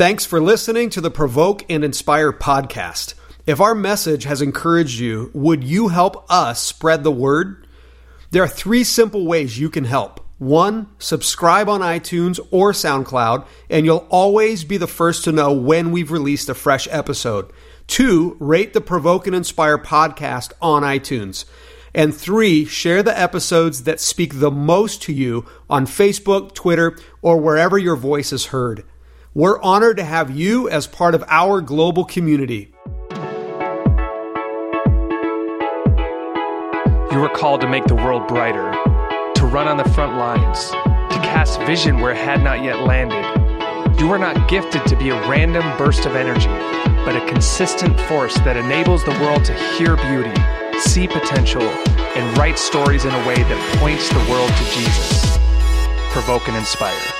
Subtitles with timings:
[0.00, 3.12] Thanks for listening to the Provoke and Inspire podcast.
[3.44, 7.66] If our message has encouraged you, would you help us spread the word?
[8.30, 10.26] There are three simple ways you can help.
[10.38, 15.92] One, subscribe on iTunes or SoundCloud, and you'll always be the first to know when
[15.92, 17.52] we've released a fresh episode.
[17.86, 21.44] Two, rate the Provoke and Inspire podcast on iTunes.
[21.94, 27.36] And three, share the episodes that speak the most to you on Facebook, Twitter, or
[27.36, 28.82] wherever your voice is heard.
[29.32, 32.74] We're honored to have you as part of our global community.
[37.12, 38.72] You were called to make the world brighter,
[39.36, 43.24] to run on the front lines, to cast vision where it had not yet landed.
[44.00, 46.48] You are not gifted to be a random burst of energy,
[47.04, 50.34] but a consistent force that enables the world to hear beauty,
[50.80, 55.38] see potential, and write stories in a way that points the world to Jesus.
[56.10, 57.19] Provoke and inspire.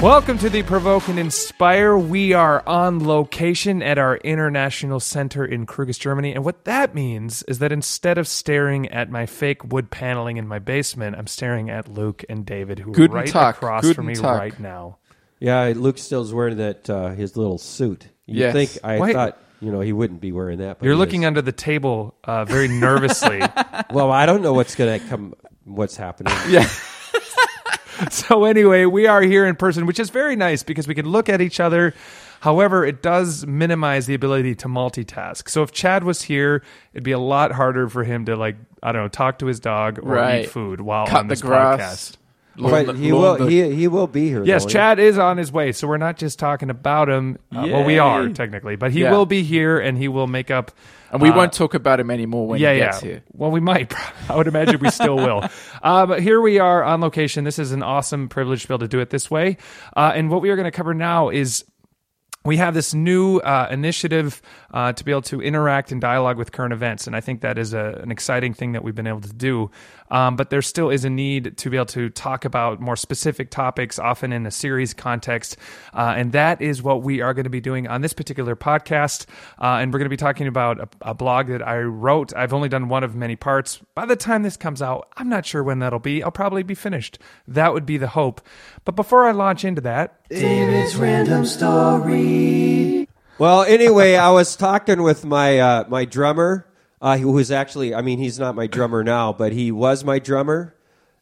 [0.00, 1.96] Welcome to the Provoke and Inspire.
[1.96, 6.34] We are on location at our international center in Krögis, Germany.
[6.34, 10.46] And what that means is that instead of staring at my fake wood paneling in
[10.46, 13.54] my basement, I'm staring at Luke and David, who Guten are right Tag.
[13.54, 14.24] across Guten from me Tag.
[14.38, 14.98] right now.
[15.40, 18.06] Yeah, Luke still's wearing that uh, his little suit.
[18.26, 18.52] You Yes.
[18.52, 19.14] think I Wait.
[19.14, 20.80] thought you know he wouldn't be wearing that.
[20.80, 21.28] But You're he looking is.
[21.28, 23.40] under the table uh, very nervously.
[23.90, 25.34] Well, I don't know what's going to come.
[25.64, 26.34] What's happening?
[26.48, 26.68] Yeah.
[28.10, 31.28] so anyway, we are here in person, which is very nice because we can look
[31.28, 31.94] at each other.
[32.40, 35.48] However, it does minimize the ability to multitask.
[35.48, 38.92] So if Chad was here, it'd be a lot harder for him to like I
[38.92, 40.44] don't know talk to his dog or Right.
[40.44, 42.16] eat food while Cut on the this grass.
[42.56, 43.46] But he lawn will.
[43.48, 44.44] He he will be here.
[44.44, 44.70] Yes, though.
[44.70, 47.38] Chad is on his way, so we're not just talking about him.
[47.54, 49.10] Uh, well, we are technically, but he Yeah.
[49.10, 50.70] will be here and he will make up.
[51.10, 52.84] and we uh, won't talk about him anymore when yeah, he yeah.
[52.86, 53.22] gets here.
[53.32, 53.92] Well, we might.
[54.30, 55.44] I would imagine we still will.
[55.82, 57.44] Uh, but here we are on location.
[57.44, 59.58] This is an awesome privilege to be able to do it this way.
[59.94, 61.62] Uh, and what we are going to cover now is
[62.44, 64.42] we have this new uh, initiative
[64.72, 67.58] uh, to be able to interact and dialogue with current events, and I think that
[67.58, 69.70] is a, an exciting thing that we've been able to do.
[70.14, 73.50] Um, but there still is a need to be able to talk about more specific
[73.50, 75.56] topics, often in a series context,
[75.92, 79.26] uh, and that is what we are going to be doing on this particular podcast.
[79.60, 82.32] Uh, and we're going to be talking about a, a blog that I wrote.
[82.32, 83.80] I've only done one of many parts.
[83.96, 86.22] By the time this comes out, I'm not sure when that'll be.
[86.22, 87.18] I'll probably be finished.
[87.48, 88.40] That would be the hope.
[88.84, 93.08] But before I launch into that, David's random story.
[93.40, 96.68] Well, anyway, I was talking with my uh, my drummer,
[97.04, 97.94] uh, who was actually.
[97.94, 100.74] I mean, he's not my drummer now, but he was my drummer,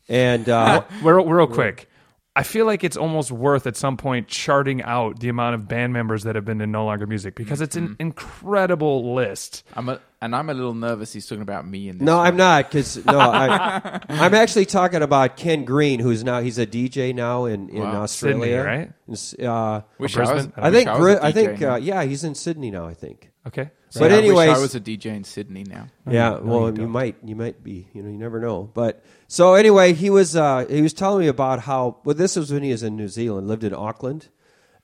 [0.09, 1.89] and uh, real, real quick.
[2.35, 5.93] I feel like it's almost worth at some point charting out the amount of band
[5.93, 9.65] members that have been in No Longer Music because it's an incredible list.
[9.75, 11.13] I'm a, and I'm a little nervous.
[11.13, 11.91] He's talking about me.
[11.91, 12.27] In this no, one.
[12.29, 16.67] I'm not because no, I, I'm actually talking about Ken Green, who's now he's a
[16.67, 18.03] DJ now in in Wow.
[18.03, 19.39] Australia, Sydney, right?
[19.41, 20.31] In Uh, Wish I was.
[20.31, 20.53] Brisbane?
[20.57, 21.73] I think wish Bri- was a I think DJ now.
[21.75, 22.87] uh, yeah, he's in Sydney now.
[22.87, 23.31] I think.
[23.47, 23.71] Okay.
[23.99, 25.89] But Yeah, I I was a DJ in Sydney now.
[26.09, 28.71] Yeah, well, you, might, you might be, you know, you never know.
[28.73, 31.99] But so anyway, he was, uh, he was telling me about how.
[32.05, 34.29] Well, this was when he was in New Zealand, lived in Auckland,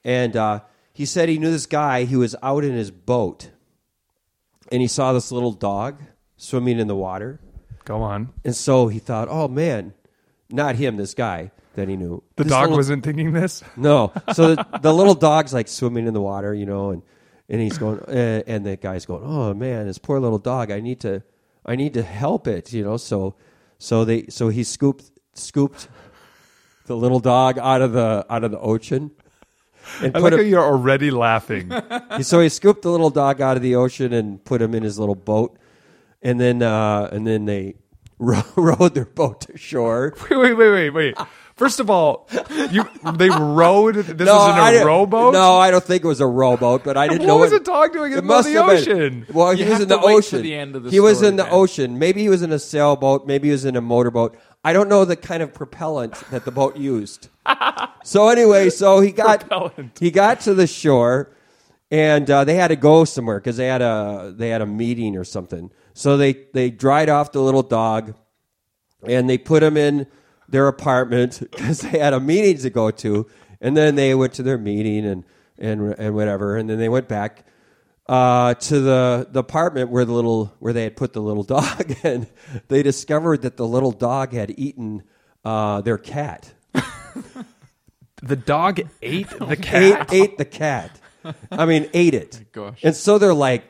[0.05, 0.61] and uh,
[0.93, 2.05] he said he knew this guy.
[2.05, 3.51] He was out in his boat,
[4.71, 6.03] and he saw this little dog
[6.37, 7.41] swimming in the water,
[7.85, 8.33] Go on.
[8.45, 9.95] and so he thought, oh man,
[10.51, 12.23] not him, this guy that he knew.
[12.37, 13.63] The This dog little- wasn't thinking this.
[13.77, 14.13] no.
[14.35, 17.03] So the, the little dog's like swimming in the water, you know, and
[17.49, 20.71] and he's going, uh, and the guy's going, oh man, this poor little dog.
[20.71, 21.23] I need to,
[21.65, 22.97] I need to help it, you know.
[22.97, 23.35] So,
[23.79, 25.89] so they, so he scooped scooped
[26.87, 29.13] the little dog out of the out of the ocean,
[30.03, 30.49] and I like how him.
[30.49, 31.73] you're already laughing.
[32.23, 34.99] So he scooped the little dog out of the ocean and put him in his
[34.99, 35.57] little boat,
[36.21, 37.77] and then uh, and then they
[38.57, 40.15] rowed their boat to shore.
[40.31, 41.17] wait, wait, wait, wait, wait.
[41.57, 42.29] First of all,
[42.71, 43.97] you they rowed.
[43.97, 45.33] This No, was in a rowboat.
[45.33, 47.53] No, I don't think it was a rowboat, but I didn't What know What was
[47.53, 49.27] it- a dog doing in the middle the have been- ocean?
[49.33, 50.43] Well, You he was have in the wait ocean.
[50.43, 51.53] the end of the he was in the man.
[51.53, 51.99] ocean.
[51.99, 53.27] Maybe he was in a sailboat.
[53.27, 54.37] Maybe he was in a motorboat.
[54.63, 57.29] I don't know the kind of propellant that the boat used.
[58.05, 59.99] so anyway, so he got Propellant.
[59.99, 61.31] he got to the shore,
[61.91, 65.17] and uh, they had to go somewhere because they had a they had a meeting
[65.17, 65.71] or something.
[65.99, 68.15] So they they dried off the little dog,
[69.03, 70.07] and they put him in
[70.49, 73.27] their apartment because they had a meeting to go to,
[73.61, 75.25] and then they went to their meeting and
[75.59, 77.45] and and whatever, and then they went back
[78.07, 81.93] uh, to the the apartment where the little where they had put the little dog,
[82.05, 82.29] and
[82.69, 85.03] they discovered that the little dog had eaten
[85.45, 86.55] uh, their cat.
[88.23, 90.13] The dog ate the ate, cat.
[90.13, 90.93] ate the cat.
[91.51, 92.53] I mean, ate it.
[92.53, 92.85] Gosh.
[92.85, 93.65] And so they're like,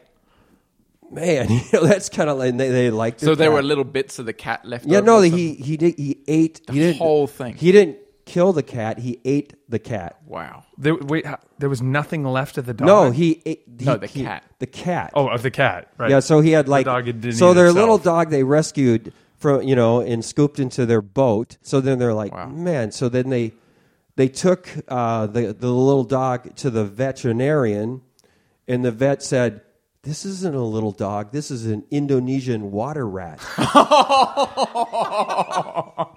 [1.12, 3.22] man, you know, that's kind of like they, they liked.
[3.22, 3.26] It.
[3.26, 3.54] So the there cat.
[3.54, 4.86] were little bits of the cat left.
[4.86, 7.54] Yeah, over no, he he did he ate The he whole thing.
[7.56, 8.98] He didn't kill the cat.
[8.98, 10.18] He ate the cat.
[10.26, 10.64] Wow.
[10.76, 12.86] There, wait, how- there was nothing left of the dog.
[12.86, 14.44] No, he ate he, No, the he- cat.
[14.58, 15.12] The cat.
[15.14, 15.90] Oh, of the cat.
[15.98, 16.10] Right.
[16.10, 16.20] yeah.
[16.20, 17.76] So he had like dog didn't so eat their itself.
[17.80, 21.56] little dog they rescued from you know and scooped into their boat.
[21.62, 22.48] So then they're like, Wow.
[22.48, 22.92] man.
[22.92, 23.52] So then they
[24.16, 28.02] they took uh, the the little dog to the veterinarian,
[28.66, 29.62] and the vet said.
[30.02, 31.32] This isn't a little dog.
[31.32, 33.40] This is an Indonesian water rat.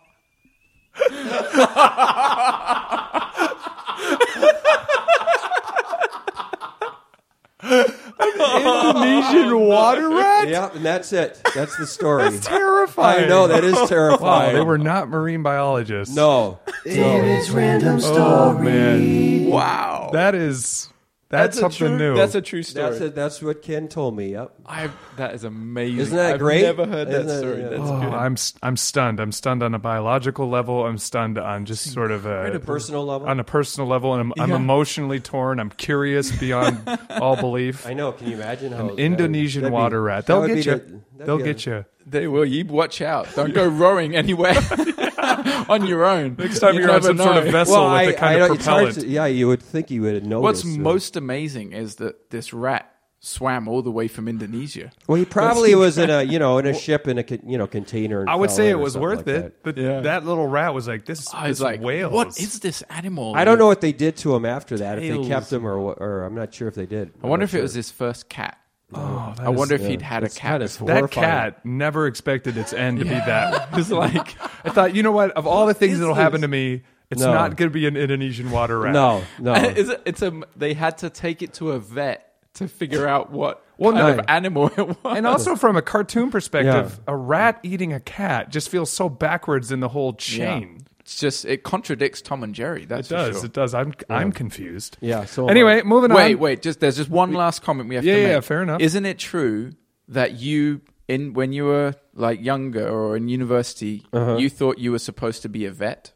[8.30, 10.48] Indonesian water rat.
[10.48, 11.42] yep, and that's it.
[11.56, 12.38] That's the story.
[12.40, 13.26] Terrifying.
[13.26, 14.56] I know that is Wow, terrifying.
[14.56, 16.16] they were not marine biologists.
[16.16, 16.60] no.
[16.86, 18.18] It is random story.
[18.20, 20.10] Oh man, Wow.
[20.14, 20.90] that is
[21.32, 22.16] that's, a something true, new.
[22.16, 22.90] That's a true story.
[22.90, 23.16] That's it.
[23.16, 24.32] That's what Ken told me.
[24.34, 24.54] Yep.
[24.66, 26.00] I, that is amazing.
[26.00, 26.62] Isn't that I've great?
[26.64, 27.62] never heard that Isn't that- story.
[27.62, 27.70] yeah.
[27.70, 28.14] That's Oh, good.
[28.14, 29.20] I'm s- I'm stunned.
[29.20, 30.86] I'm stunned on a biological level.
[30.86, 33.28] I'm stunned on just sort of a, At a personal level.
[33.28, 35.60] on a personal level, and I'm, I'm emotionally torn.
[35.60, 37.88] I'm curious beyond all belief.
[37.88, 38.12] I know.
[38.12, 40.26] Can you imagine how An Indonesian be- water rat.
[40.28, 40.76] They'll get you.
[41.18, 41.86] the- They'll be a- get you.
[42.06, 42.46] They will.
[42.46, 43.28] You watch out.
[43.36, 44.54] Don't go rowing anywhere
[45.70, 46.36] on your own.
[46.38, 48.24] Next time You you're on never some sort of vessel Well, with I, a kind
[48.24, 49.06] I of don't- it's hard propellant.
[49.08, 50.40] to- yeah, you would think you would know.
[50.40, 52.88] What's most amazing is that this rat
[53.24, 54.92] swam all the way from Indonesia.
[55.08, 55.16] well?
[55.16, 58.22] He probably was in a you know in a ship in a you know container.
[58.22, 59.64] and I would say it was worth like it, that.
[59.64, 60.00] but Yeah.
[60.02, 61.32] that little rat was like this.
[61.32, 62.10] I was this like, whale.
[62.10, 63.36] what is this animal?
[63.36, 64.98] I don't know what they did to him after that.
[64.98, 67.12] If they kept him or or I'm not sure if they did.
[67.24, 68.58] I wonder if it was his first cat.
[68.94, 69.88] Oh, that I is- wonder if yeah.
[69.90, 70.36] he'd had a cat.
[70.60, 70.88] kinda before.
[70.88, 73.70] That cat never expected its end to be that.
[73.78, 74.36] It's like,
[74.66, 75.32] I thought, you know what?
[75.32, 77.34] Of all the things that'll happen to me, it's No.
[77.34, 78.94] not going to be an Indonesian water rat.
[78.94, 79.54] No, no.
[79.56, 80.42] is it, it's a.
[80.56, 84.20] They had to take it to a vet to figure out what Well, kind no.
[84.20, 84.98] of animal it was.
[85.18, 87.14] And also from a cartoon perspective, Yeah.
[87.14, 90.80] a rat eating a cat just feels so backwards in the whole chain.
[91.12, 92.86] It's just it contradicts Tom and Jerry.
[92.86, 93.28] That's It does.
[93.28, 93.46] For sure.
[93.48, 93.74] It does.
[93.74, 94.98] I'm I'm confused.
[95.02, 95.26] yeah.
[95.26, 96.26] So Anyway, moving Wait, on.
[96.30, 96.36] wait.
[96.36, 96.62] wait.
[96.62, 98.32] Just there's just one last comment we have Yeah, to make.
[98.32, 98.80] yeah, fair enough.
[98.80, 99.74] Isn't it true
[100.08, 100.80] that you
[101.10, 104.38] in when you were like younger or in university, Uh-huh.
[104.38, 106.14] you thought you were supposed to be a vet?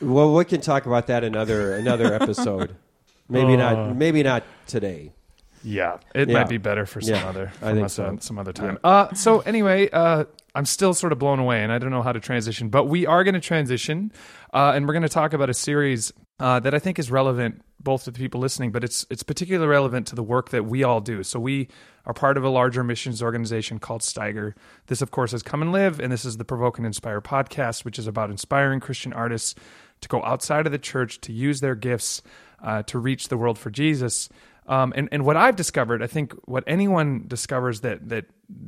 [0.00, 2.74] well, we can talk about that another another episode.
[3.28, 3.56] Maybe Uh.
[3.56, 3.96] not.
[3.96, 5.12] Maybe not today.
[5.62, 6.34] Yeah, it Yeah.
[6.38, 7.52] might be better for some Yeah, other.
[7.62, 8.06] I from think us so.
[8.06, 8.78] on some other time.
[8.82, 10.24] Uh, so anyway, uh,
[10.58, 13.06] I'm still sort of blown away, and I don't know how to transition, but we
[13.06, 14.10] are going to transition,
[14.52, 17.62] uh, and we're going to talk about a series uh, that I think is relevant
[17.78, 20.82] both to the people listening, but it's it's particularly relevant to the work that we
[20.82, 21.22] all do.
[21.22, 21.68] So we
[22.06, 24.54] are part of a larger missions organization called Steiger.
[24.88, 27.84] This, of course, is Come and Live, and this is the Provoke and Inspire podcast,
[27.84, 29.54] which is about inspiring Christian artists
[30.00, 32.20] to go outside of the church to use their gifts
[32.64, 34.28] uh, to reach the world for Jesus.
[34.68, 38.26] Um, and, and what I've discovered, I think what anyone discovers that that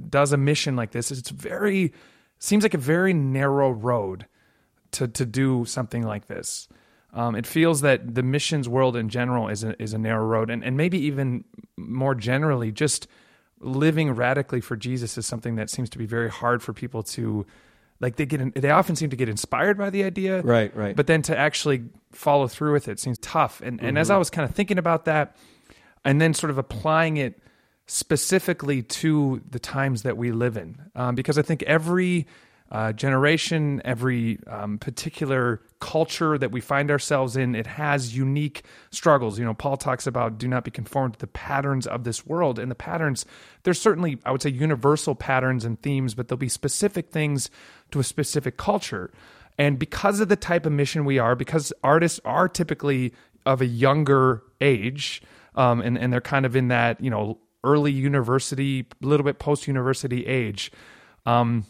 [0.09, 1.93] does a mission like this is it's very
[2.39, 4.25] seems like a very narrow road
[4.93, 6.69] to to do something like this.
[7.13, 10.49] Um, it feels that the missions world in general is a, is a narrow road,
[10.49, 11.45] and, and maybe even
[11.77, 13.07] more generally, just
[13.61, 17.45] living radically for Jesus is something that seems to be very hard for people to
[18.01, 18.17] like.
[18.17, 20.97] They get in, they often seem to get inspired by the idea, Right, right.
[20.97, 21.83] but then to actually
[22.13, 23.61] follow through with it seems tough.
[23.61, 23.97] And and Mm-hmm.
[23.99, 25.37] as I was kind of thinking about that,
[26.05, 27.41] and then sort of applying it
[27.87, 32.27] specifically to the times that we live in, um, because I think every
[32.71, 39.41] uh, generation, every um, particular culture that we find ourselves in, it has unique struggles.
[39.41, 42.61] You know, Paul talks about do not be conformed to the patterns of this world,
[42.61, 43.27] and the patterns
[43.65, 47.51] there's certainly I would say universal patterns and themes, but there'll be specific things
[47.91, 49.11] to a specific culture.
[49.59, 53.13] And because of the type of mission we are, because artists are typically
[53.45, 55.23] of a younger age,
[55.55, 59.39] um, and, and they're kind of in that, you know, early university, a little bit
[59.39, 60.73] post university age,
[61.27, 61.65] um,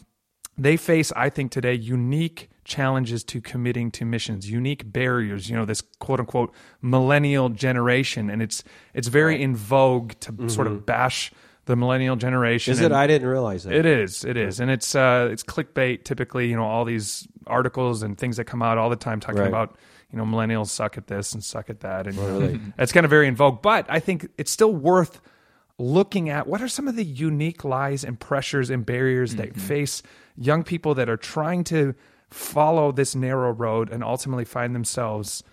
[0.57, 5.65] they face, I think, today unique challenges to committing to missions, unique barriers, you know,
[5.65, 8.29] this quote unquote millennial generation.
[8.29, 11.31] And it's it's very in vogue to sort of bash
[11.65, 12.71] the millennial generation.
[12.73, 12.91] Is it?
[12.91, 13.73] I didn't realize that.
[13.73, 14.23] it is.
[14.25, 16.03] It is, and it's uh, it's clickbait.
[16.03, 19.41] Typically, you know, all these articles and things that come out all the time talking
[19.41, 19.47] Right.
[19.47, 19.75] about
[20.11, 23.27] you know millennials suck at this and suck at that, and it's kind of very
[23.27, 23.61] in vogue.
[23.61, 25.21] But I think it's still worth
[25.77, 30.03] looking at what are some of the unique lies and pressures and barriers that face
[30.37, 31.95] young people that are trying to
[32.29, 35.43] follow this narrow road and ultimately find themselves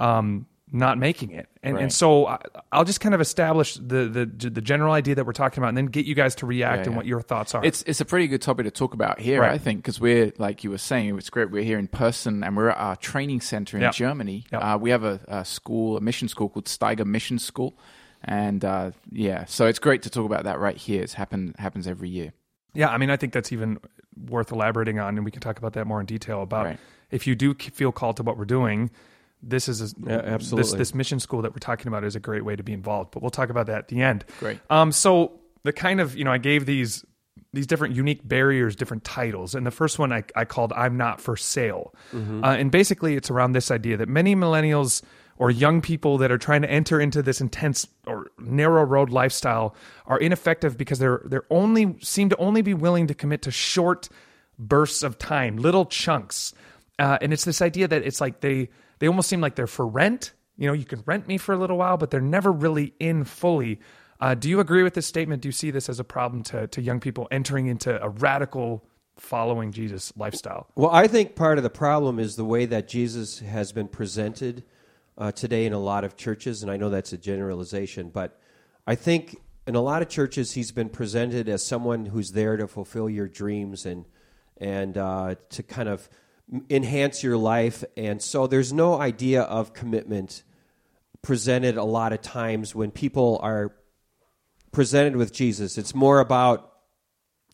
[0.00, 1.48] um, not making it.
[1.62, 2.38] And, and so I,
[2.72, 5.76] I'll just kind of establish the, the the general idea that we're talking about, and
[5.76, 7.64] then get you guys to react Yeah, and what your thoughts are.
[7.64, 9.52] It's it's a pretty good topic to talk about here, Right.
[9.52, 11.50] I think, because we're like you were saying, it's great.
[11.50, 13.92] We're here in person, and we're at our training center in Yep.
[13.94, 14.44] Germany.
[14.50, 14.62] Yep.
[14.62, 17.76] Uh, we have a, a school, a mission school called Steiger Mission School,
[18.24, 21.02] And uh, yeah, so it's great to talk about that right here.
[21.02, 22.32] It's happen happens every year.
[22.74, 23.78] Yeah, I mean, I think that's even
[24.28, 26.42] worth elaborating on, and we can talk about that more in detail.
[26.42, 26.78] About Right.
[27.10, 28.90] if you do feel called to what we're doing,
[29.42, 30.78] this is a, Yeah, absolutely.
[30.78, 33.10] this mission school that we're talking about is a great way to be involved.
[33.10, 34.24] But we'll talk about that at the end.
[34.38, 34.60] Great.
[34.70, 37.04] Um, so the kind of you know, I gave these
[37.54, 41.20] these different unique barriers, different titles, and the first one I, I called "I'm not
[41.20, 45.02] for sale," uh, and basically it's around this idea that many millennials
[45.38, 49.74] or young people that are trying to enter into this intense or narrow road lifestyle
[50.06, 54.08] are ineffective because they're they're only seem to only be willing to commit to short
[54.58, 56.54] bursts of time, little chunks,
[56.98, 58.68] uh, and it's this idea that it's like they
[59.02, 60.32] they almost seem like they're for rent.
[60.56, 63.24] You know, you can rent me for a little while, but they're never really in
[63.24, 63.80] fully.
[64.20, 65.42] Uh, do you agree with this statement?
[65.42, 68.84] Do you see this as a problem to, to young people entering into a radical
[69.16, 70.68] following Jesus lifestyle?
[70.76, 74.62] Well, I think part of the problem is the way that Jesus has been presented
[75.18, 78.38] uh, today in a lot of churches, and I know that's a generalization, but
[78.86, 82.68] I think in a lot of churches he's been presented as someone who's there to
[82.68, 84.04] fulfill your dreams and
[84.58, 86.08] and uh, to kind of
[86.68, 90.42] enhance your life, and so there's no idea of commitment
[91.22, 93.72] presented a lot of times when people are
[94.72, 95.78] presented with Jesus.
[95.78, 96.72] It's more about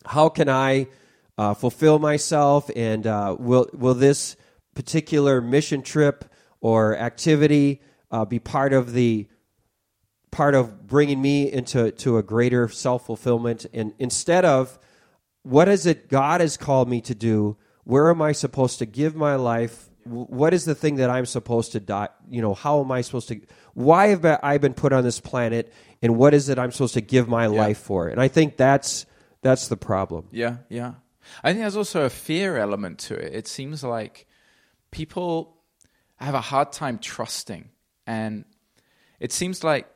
[0.07, 0.88] how can I
[1.37, 4.37] uh, fulfill myself, and uh, will will this
[4.75, 6.25] particular mission trip
[6.61, 9.28] or activity uh, be part of the
[10.31, 13.67] part of bringing me into to a greater self fulfillment?
[13.73, 14.78] And instead of
[15.43, 17.57] what is it God has called me to do?
[17.88, 19.88] Where am I supposed to give my life?
[20.04, 22.11] What is the thing that I'm supposed to die?
[22.28, 23.40] You know, how am I supposed to?
[23.73, 25.73] Why have I been put on this planet?
[26.02, 28.09] And what is it I'm supposed to give my life for?
[28.09, 29.07] And I think that's
[29.40, 30.28] that's the problem.
[30.33, 30.97] Yeah, yeah.
[31.42, 33.35] I think there's also a fear element to it.
[33.35, 34.26] It seems like
[34.90, 35.57] people
[36.16, 37.71] have a hard time trusting,
[38.07, 38.45] and
[39.18, 39.87] it seems like,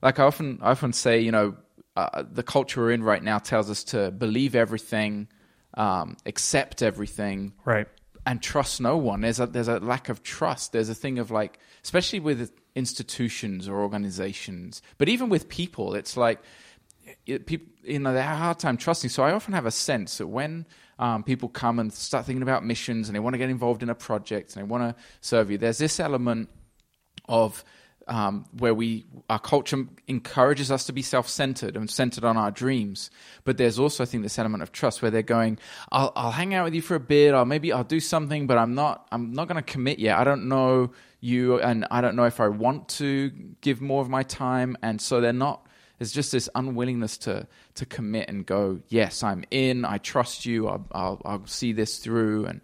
[0.00, 1.56] like I often, I often say, you know,
[1.96, 5.28] uh, the culture we're in right now tells us to believe everything,
[5.74, 7.86] um, accept everything, Right.
[8.26, 9.20] and trust no one.
[9.22, 10.72] There's a there's a lack of trust.
[10.72, 16.16] There's a thing of like, especially with institutions or organizations, but even with people, it's
[16.16, 16.40] like
[17.26, 19.10] it, people, you know, they have a hard time trusting.
[19.10, 20.66] So I often have a sense that when
[20.98, 23.90] um, people come and start thinking about missions and they want to get involved in
[23.90, 26.48] a project and they want to serve you, there's this element
[27.28, 27.64] of
[28.08, 33.10] um, where we our culture encourages us to be self-centered and centered on our dreams.
[33.44, 35.58] But there's also, I think, this element of trust where they're going,
[35.90, 38.58] "I'll, I'll hang out with you for a bit, or maybe I'll do something, but
[38.58, 40.18] I'm not I'm not going to commit yet.
[40.18, 43.30] I don't know you, and I don't know if I want to
[43.60, 45.66] give more of my time." And so they're not.
[45.98, 49.84] There's just this unwillingness to to commit and go, "Yes, I'm in.
[49.84, 50.66] I trust you.
[50.68, 52.60] I'll I'll, I'll see this through." And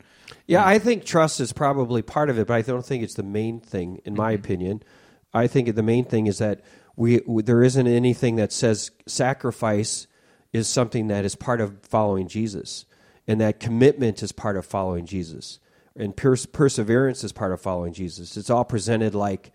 [0.47, 3.23] Yeah, I think trust is probably part of it, but I don't think it's the
[3.23, 4.83] main thing, in my opinion.
[5.32, 6.61] I think the main thing is that
[6.97, 10.06] we, we there isn't anything that says sacrifice
[10.52, 12.87] is something that is part of following Jesus,
[13.26, 15.61] and that commitment is part of following Jesus,
[15.94, 18.37] and pers- perseverance is part of following Jesus.
[18.37, 19.52] It's all presented like,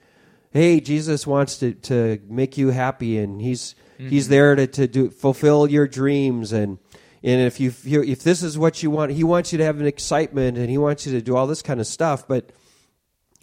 [0.52, 4.32] "Hey, Jesus wants to, to make you happy, and he's he's mm-hmm.
[4.32, 6.80] there to, to do fulfill your dreams and."
[7.26, 9.86] And if you if this is what you want, he wants you to have an
[9.86, 12.28] excitement, and he wants you to do all this kind of stuff.
[12.28, 12.52] But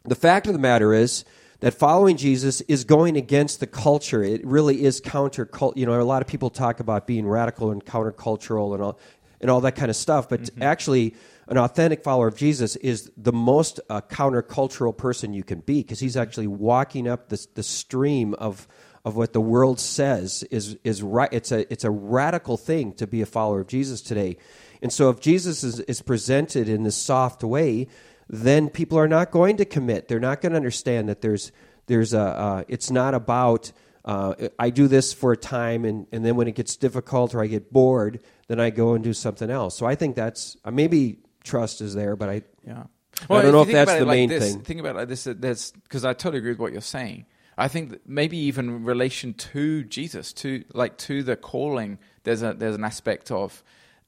[0.04, 1.25] the fact of the matter is
[1.60, 4.22] that following Jesus is going against the culture.
[4.22, 7.84] It really is counter You know, a lot of people talk about being radical and
[7.84, 8.98] countercultural and all
[9.40, 10.28] and all that kind of stuff.
[10.28, 11.14] But actually,
[11.48, 16.00] an authentic follower of Jesus is the most uh, countercultural person you can be because
[16.00, 18.66] he's actually walking up the the stream of
[19.04, 21.30] of what the world says is is right.
[21.32, 24.36] It's a it's a radical thing to be a follower of Jesus today.
[24.82, 27.86] And so, if Jesus is, is presented in this soft way,
[28.32, 30.06] then people are not going to commit.
[30.06, 31.50] They're not going to understand that there's
[31.87, 33.72] there's a uh, it's not about
[34.04, 37.42] uh, I do this for a time and, and then when it gets difficult or
[37.42, 39.76] I get bored, then I go and do something else.
[39.76, 42.84] So I think that's uh, maybe trust is there, but I Yeah.
[43.28, 44.62] Well, I don't know if think that's the like main this, thing.
[44.62, 45.25] Think about it like this.
[45.25, 47.26] There's because I totally agree with what you're saying.
[47.58, 52.42] I think that maybe even in relation to Jesus, to like to the calling, there's
[52.42, 53.62] a there's an aspect of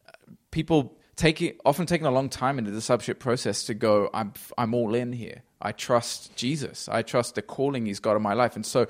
[0.09, 0.13] uh,
[0.53, 4.11] people taking often taking a long time in the discipleship process to go.
[4.13, 5.43] I'm I'm all in here.
[5.61, 6.89] I trust Jesus.
[6.89, 8.57] I trust the calling He's got in my life.
[8.57, 8.89] And so,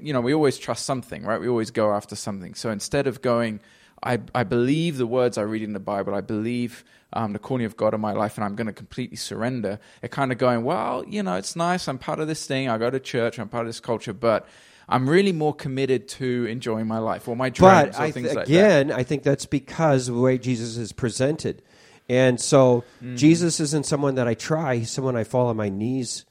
[0.00, 1.38] you know, we always trust something, right?
[1.38, 2.54] We always go after something.
[2.54, 3.60] So instead of going,
[4.02, 6.14] I, I believe the words I read in the Bible.
[6.14, 9.16] I believe um, the calling of God in my life, and I'm going to completely
[9.16, 9.78] surrender.
[10.02, 11.88] It kind of going, well, you know, it's nice.
[11.88, 12.68] I'm part of this thing.
[12.68, 13.38] I go to church.
[13.38, 14.46] I'm part of this culture, but
[14.88, 17.60] I'm really more committed to enjoying my life or my dreams
[17.94, 18.52] But or I things th- like that.
[18.52, 21.62] again, I think that's because of the way Jesus is presented.
[22.08, 23.16] And so Mm-hmm.
[23.16, 24.76] Jesus isn't someone that I try.
[24.76, 26.24] He's someone I fall on my knees.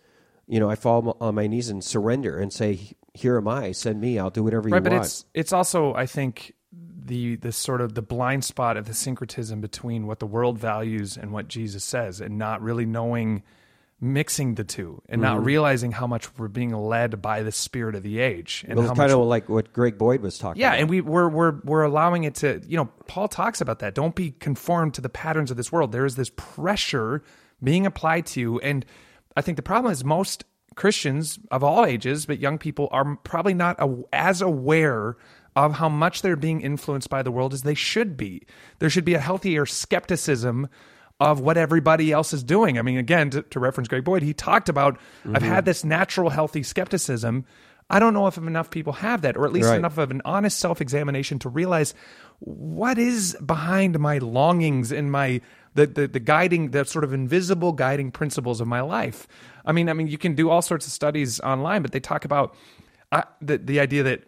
[0.48, 2.80] You know, I fall on my knees and surrender and say,
[3.14, 3.72] here am I.
[3.74, 4.18] Send me.
[4.20, 5.06] I'll do whatever right you but want.
[5.06, 6.54] it's it's also i think
[7.06, 11.16] the the sort of the blind spot of the syncretism between what the world values
[11.18, 13.44] and what jesus says and not really knowing
[14.02, 15.46] mixing the two and not Mm-hmm.
[15.46, 18.98] realizing how much we're being led by the spirit of the age and Well, it's
[18.98, 20.80] kind of like what Greg Boyd was talking yeah, about.
[20.82, 23.96] and we we're we're we're allowing it to you know Paul talks about that.
[23.96, 25.92] Don't be conformed to the patterns of this world.
[25.94, 27.24] There is this pressure
[27.64, 28.86] being applied to you, and
[29.38, 30.44] I think the problem is most
[30.76, 33.80] Christians of all ages, but young people are probably not
[34.12, 35.16] as aware
[35.56, 38.46] of how much they're being influenced by the world as they should be.
[38.80, 40.68] There should be a healthier skepticism
[41.20, 42.78] of what everybody else is doing.
[42.78, 45.00] I mean, again, to, to reference Greg Boyd, he talked about
[45.34, 47.46] I've had this natural, healthy skepticism.
[47.90, 49.78] I don't know if enough people have that, or at least Right.
[49.78, 51.94] enough of an honest self examination to realize
[52.40, 55.40] what is behind my longings and my
[55.76, 59.28] the, the the guiding the sort of invisible guiding principles of my life.
[59.66, 62.26] I mean, I mean, you can do all sorts of studies online, but they talk
[62.26, 62.56] about
[63.12, 64.24] uh, the the idea that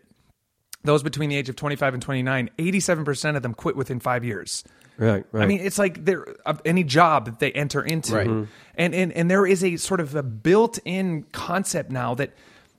[0.83, 4.63] those between the age of 25 and 29, 87% of them quit within five years.
[4.97, 5.43] Right, right.
[5.43, 8.27] I mean, it's like there of any job that they enter into, Right.
[8.27, 8.43] Mm-hmm.
[8.75, 12.31] and and and there is a sort of a built-in concept now that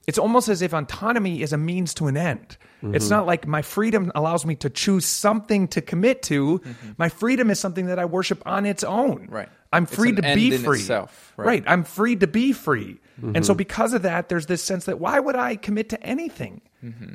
[0.07, 2.57] it's almost as if autonomy is a means to an end.
[2.83, 2.95] Mm-hmm.
[2.95, 6.61] It's not like my freedom allows me to choose something to commit to.
[6.97, 9.19] My freedom is something that I worship on its own.
[9.25, 9.33] Mm-hmm.
[9.35, 9.49] Right.
[9.71, 10.79] I'm It's free an to end be in free.
[10.79, 11.45] itself, right.
[11.45, 11.63] right.
[11.67, 12.99] I'm free to be free.
[13.21, 13.43] And Mm-hmm.
[13.43, 16.61] so because of that, there's this sense that why would I commit to anything?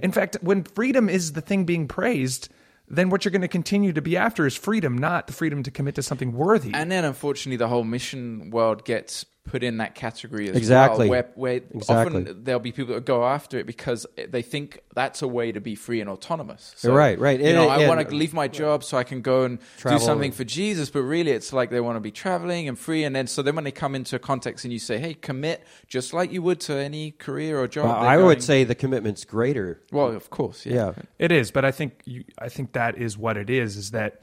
[0.02, 2.50] In fact, when freedom is the thing being praised,
[2.88, 5.70] then what you're going to continue to be after is freedom, not the freedom to
[5.70, 6.72] commit to something worthy.
[6.74, 11.08] And then, unfortunately, the whole mission world gets put in that category as Exactly.
[11.08, 11.22] well.
[11.22, 12.22] Where, where Exactly.
[12.22, 15.60] often there'll be people that go after it because they think that's a way to
[15.60, 16.74] be free and autonomous.
[16.82, 17.38] Right, right.
[17.38, 19.98] You And- know, I want to leave my job so I can go and Travel.
[19.98, 23.04] do something for Jesus, but really it's like they want to be traveling and free.
[23.04, 25.62] And then, so then when they come into a context and you say, hey, commit
[25.88, 27.84] just like you would to any career or job.
[27.84, 29.78] Well, I going- would say the commitment's greater.
[29.92, 30.64] Well, of course.
[30.64, 30.74] Yeah.
[30.74, 30.92] Yeah.
[31.18, 33.76] It is, but I think you, I think that is what it is.
[33.76, 34.22] Is that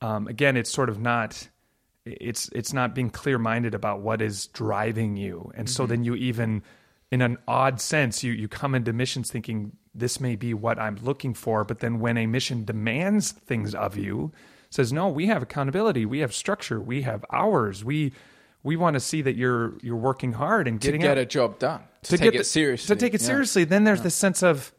[0.00, 0.56] um, again?
[0.56, 1.48] It's sort of not.
[2.04, 5.90] It's it's not being clear minded about what is driving you, and so mm-hmm.
[5.90, 6.62] then you even,
[7.10, 10.96] in an odd sense, you you come into missions thinking this may be what I'm
[11.02, 14.32] looking for, but then when a mission demands things of you,
[14.70, 18.12] says no, we have accountability, we have structure, we have hours, we
[18.64, 21.26] we want to see that you're you're working hard and To getting get out- a
[21.26, 21.82] job done.
[22.04, 22.94] To, to take get it seriously.
[22.96, 23.26] To take it Yeah.
[23.28, 24.72] seriously, then there's this sense of,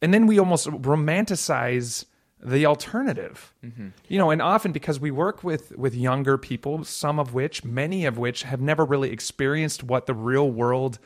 [0.00, 2.06] and then we almost romanticize
[2.42, 3.52] the alternative.
[3.64, 3.88] Mm-hmm.
[4.08, 8.06] You know, and often because we work with with younger people, some of which, many
[8.06, 10.98] of which, have never really experienced what the real world,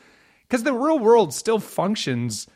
[0.46, 2.46] because the real world still functions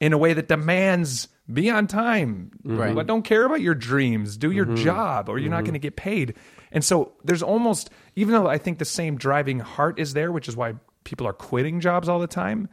[0.00, 2.50] in a way that demands be on time.
[2.64, 2.78] Mm-hmm.
[2.78, 2.94] Right.
[2.94, 4.36] But don't care about your dreams.
[4.36, 4.84] Do your mm-hmm.
[4.84, 5.66] job, or you're not mm-hmm.
[5.66, 6.34] going to get paid.
[6.72, 10.48] And so there's almost, even though I think the same driving heart is there, which
[10.48, 12.68] is why people are quitting jobs all the time.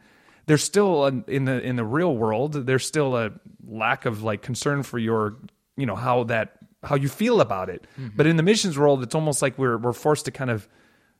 [0.46, 2.52] There's still a, in the in the real world.
[2.52, 3.32] There's still a
[3.66, 5.36] lack of like concern for your,
[5.76, 7.86] you know, how that how you feel about it.
[7.98, 8.16] Mm-hmm.
[8.16, 10.68] But in the missions world, it's almost like we're we're forced to kind of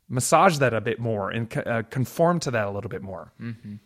[0.09, 3.33] massage that a bit more and co- uh, conform to that a little bit more.
[3.41, 3.77] Mm-hmm.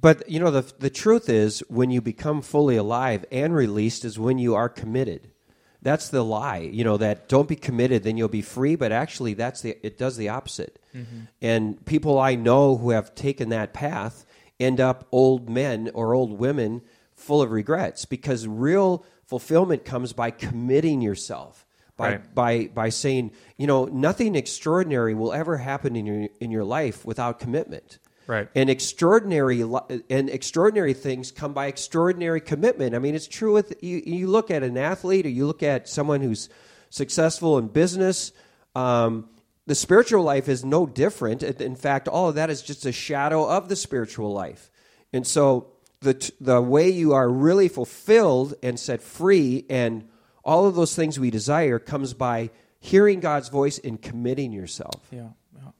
[0.00, 4.18] But you know the the truth is when you become fully alive and released is
[4.18, 5.32] when you are committed.
[5.80, 6.58] That's the lie.
[6.58, 9.98] You know that don't be committed then you'll be free, but actually that's the it
[9.98, 10.78] does the opposite.
[10.94, 11.20] Mm-hmm.
[11.42, 14.24] And people I know who have taken that path
[14.60, 16.82] end up old men or old women
[17.14, 21.64] full of regrets because real fulfillment comes by committing yourself.
[21.96, 22.34] By, Right.
[22.34, 27.04] by by saying, you know, nothing extraordinary will ever happen in your in your life
[27.04, 27.98] without commitment.
[28.28, 28.48] Right.
[28.54, 29.62] And extraordinary
[30.08, 32.94] and extraordinary things come by extraordinary commitment.
[32.94, 34.00] I mean, it's true with you.
[34.04, 36.48] You look at an athlete, or you look at someone who's
[36.90, 38.32] successful in business.
[38.76, 39.28] Um,
[39.68, 41.42] the spiritual life is no different.
[41.42, 44.70] In in fact, all of that is just a shadow of the spiritual life.
[45.12, 45.68] And so,
[46.00, 50.08] the t- the way you are really fulfilled and set free, and
[50.42, 52.50] all of those things we desire, comes by
[52.80, 55.06] hearing God's voice and committing yourself.
[55.10, 55.28] Yeah.
[55.54, 55.70] yeah.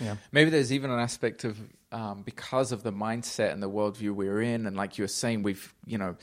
[0.00, 0.16] Yeah.
[0.30, 1.58] Maybe there's even an aspect of
[1.90, 5.42] um, because of the mindset and the worldview we're in, and like you were saying,
[5.42, 6.14] we've you know,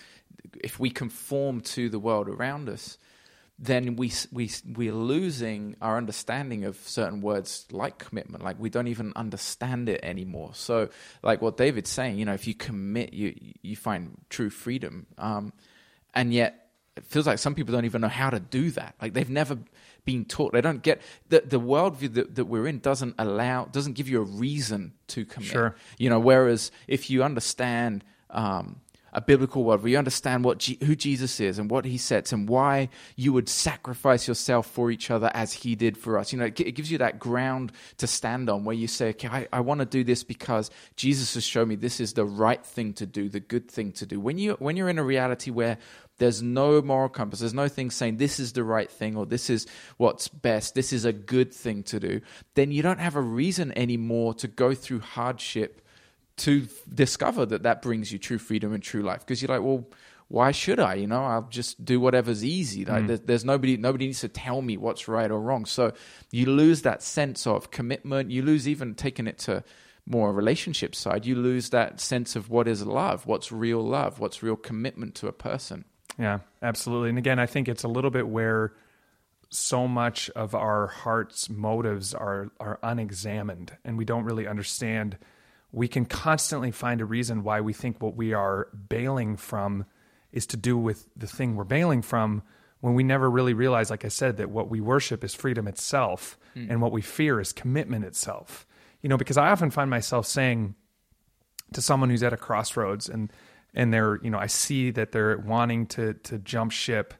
[0.63, 2.97] if we conform to the world around us,
[3.63, 8.43] then we we we're losing our understanding of certain words like commitment.
[8.43, 10.51] Like we don't even understand it anymore.
[10.53, 10.89] So,
[11.21, 15.05] like what David's saying, you know, if you commit, you you find true freedom.
[15.17, 15.53] Um,
[16.13, 18.95] and yet it feels like some people don't even know how to do that.
[19.01, 19.57] Like they've never
[20.03, 20.51] been taught.
[20.51, 24.21] They don't get the the worldview that, that we're in doesn't allow doesn't give you
[24.21, 25.49] a reason to commit.
[25.49, 25.75] Sure.
[25.97, 28.81] You know, whereas if you understand um,
[29.13, 32.31] a biblical world where you understand what G- who Jesus is and what he sets
[32.31, 36.33] and why you would sacrifice yourself for each other as he did for us.
[36.33, 39.09] You know, it, g- it gives you that ground to stand on where you say,
[39.09, 42.25] okay, I, I want to do this because Jesus has shown me this is the
[42.25, 44.19] right thing to do, the good thing to do.
[44.19, 45.77] When you when you're in a reality where
[46.19, 47.39] there's no moral compass.
[47.39, 49.65] There's no thing saying this is the right thing or this is
[49.97, 50.75] what's best.
[50.75, 52.21] This is a good thing to do.
[52.53, 55.81] Then you don't have a reason anymore to go through hardship
[56.37, 59.19] to discover that that brings you true freedom and true life.
[59.19, 59.87] Because you're like, well,
[60.27, 60.95] why should I?
[60.95, 62.85] You know, I'll just do whatever's easy.
[62.85, 63.07] Like, mm.
[63.07, 65.65] there's, there's nobody, nobody needs to tell me what's right or wrong.
[65.65, 65.93] So
[66.31, 68.31] you lose that sense of commitment.
[68.31, 69.63] You lose even taking it to
[70.05, 71.25] more relationship side.
[71.25, 75.27] You lose that sense of what is love, what's real love, what's real commitment to
[75.27, 75.85] a person.
[76.17, 77.09] Yeah, absolutely.
[77.09, 78.73] And again, I think it's a little bit where
[79.49, 85.17] so much of our heart's motives are are unexamined and we don't really understand
[85.73, 89.85] we can constantly find a reason why we think what we are bailing from
[90.31, 92.43] is to do with the thing we're bailing from
[92.79, 96.37] when we never really realize like I said that what we worship is freedom itself
[96.53, 96.67] hmm.
[96.69, 98.67] and what we fear is commitment itself.
[99.01, 100.75] You know, because I often find myself saying
[101.73, 103.33] to someone who's at a crossroads and
[103.73, 107.15] and they're you know I see that they're wanting to to jump ship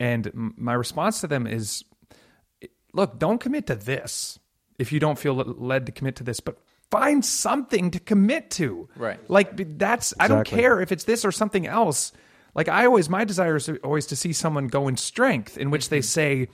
[0.00, 1.84] and m- my response to them is
[2.94, 4.38] look don't commit to this
[4.78, 6.58] if you don't feel led to commit to this but
[6.98, 9.18] find something to commit to Right.
[9.30, 12.12] like b- that's I don't care if it's this or something else
[12.54, 15.88] like I always my desire is always to see someone go in strength in which
[15.88, 16.48] they say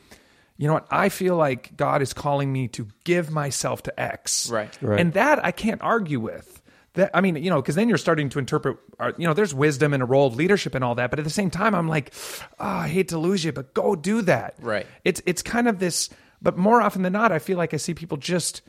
[0.57, 4.51] you know what I feel like God is calling me to give myself to X
[4.51, 4.73] Right.
[4.83, 5.01] Right.
[5.01, 6.57] and that I can't argue with.
[6.95, 8.77] That I mean, you know, because then you're starting to interpret.
[8.99, 11.25] uh, You know, there's wisdom and a role of leadership and all that, but at
[11.25, 12.13] the same time, I'm like,
[12.59, 14.55] oh, I hate to lose you, but go do that.
[14.61, 14.87] Right.
[15.05, 16.11] It's it's kind of this,
[16.43, 18.63] but more often than not, I feel like I see people just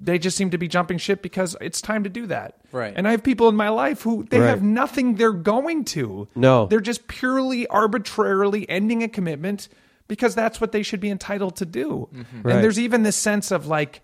[0.00, 2.58] they just seem to be jumping ship because it's time to do that.
[2.72, 2.92] Right.
[2.94, 4.48] And I have people in my life who they Right.
[4.48, 6.28] have nothing they're going to.
[6.34, 6.66] No.
[6.66, 9.68] They're just purely arbitrarily ending a commitment
[10.08, 12.08] because that's what they should be entitled to do.
[12.12, 12.42] Mm-hmm.
[12.42, 12.54] Right.
[12.54, 14.02] And there's even this sense of like,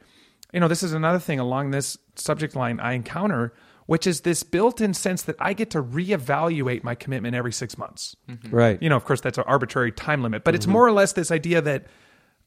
[0.52, 3.52] you know, this is another thing along this subject line I encounter,
[3.86, 7.76] which is this built in sense that I get to reevaluate my commitment every six
[7.76, 8.16] months.
[8.28, 8.54] Mm-hmm.
[8.54, 8.82] Right.
[8.82, 10.72] You know, of course, that's an arbitrary time limit, but it's mm-hmm.
[10.72, 11.86] more or less this idea that,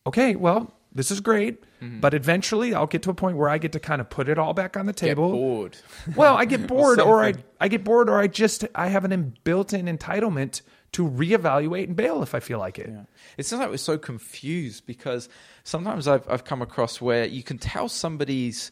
[0.07, 1.99] okay, well, this is great, mm-hmm.
[1.99, 4.37] but eventually I'll get to a point where I get to kind of put it
[4.37, 5.31] all back on the Get table.
[5.31, 5.77] bored.
[6.15, 7.33] Well, I get bored, or I.
[7.59, 10.61] I get bored, or I just I have an built-in entitlement
[10.93, 12.89] to reevaluate and bail if I feel like it.
[12.89, 13.03] Yeah.
[13.37, 15.29] It seems like we're so confused because
[15.63, 18.71] sometimes I've I've come across where you can tell somebody's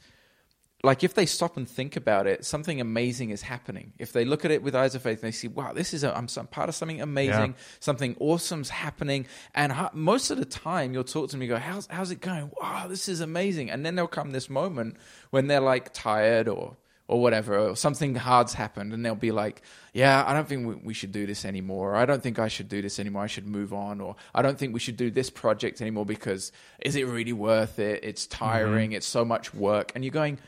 [0.84, 3.94] like if they stop and think about it, something amazing is happening.
[4.00, 6.04] If they look at it with eyes of faith and they see, wow, this is
[6.04, 7.64] a, I'm some part of something amazing, Yeah.
[7.80, 11.58] something awesome's happening, and ha- most of the time you'll talk to them, you go,
[11.58, 12.52] how's how's it going?
[12.60, 14.98] Wow, this is amazing, and then there'll come this moment
[15.30, 19.62] when they're like tired or or whatever, or something hard's happened, and they'll be like,
[19.94, 21.92] "Yeah, I don't think we, we should do this anymore.
[21.92, 23.22] Or, I don't think I should do this anymore.
[23.24, 26.54] I should move on, or I don't think we should do this project anymore because
[26.80, 28.00] is it really worth it?
[28.04, 28.46] It's mm-hmm.
[28.46, 28.92] tiring.
[28.94, 30.40] It's so much work." And you're going,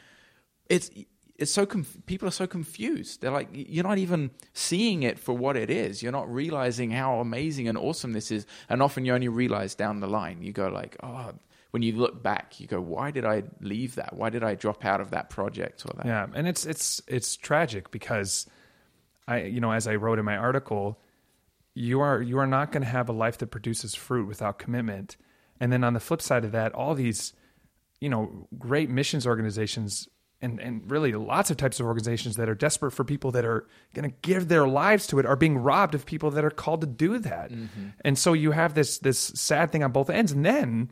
[0.76, 0.90] "It's."
[1.36, 3.22] It's so conf- people are so confused.
[3.22, 6.04] They're like, you're not even seeing it for what it is.
[6.04, 8.46] You're not realizing how amazing and awesome this is.
[8.70, 10.44] And often you only realize down the line.
[10.44, 11.32] You go like, oh,
[11.74, 14.16] when you look back, you go, why did I leave that?
[14.16, 16.06] Why did I drop out of that project or that?
[16.06, 18.46] Yeah, and it's it's it's tragic because
[19.28, 21.00] I you know as I wrote in my article,
[21.74, 25.18] you are you are not going to have a life that produces fruit without commitment.
[25.60, 27.34] And then on the flip side of that, all these
[28.00, 30.08] you know great missions organizations
[30.44, 33.66] and and really lots of types of organizations that are desperate for people that are
[33.94, 36.82] going to give their lives to it are being robbed of people that are called
[36.82, 37.52] to do that.
[37.52, 37.88] Mm-hmm.
[38.06, 40.90] And so you have this this sad thing on both ends and then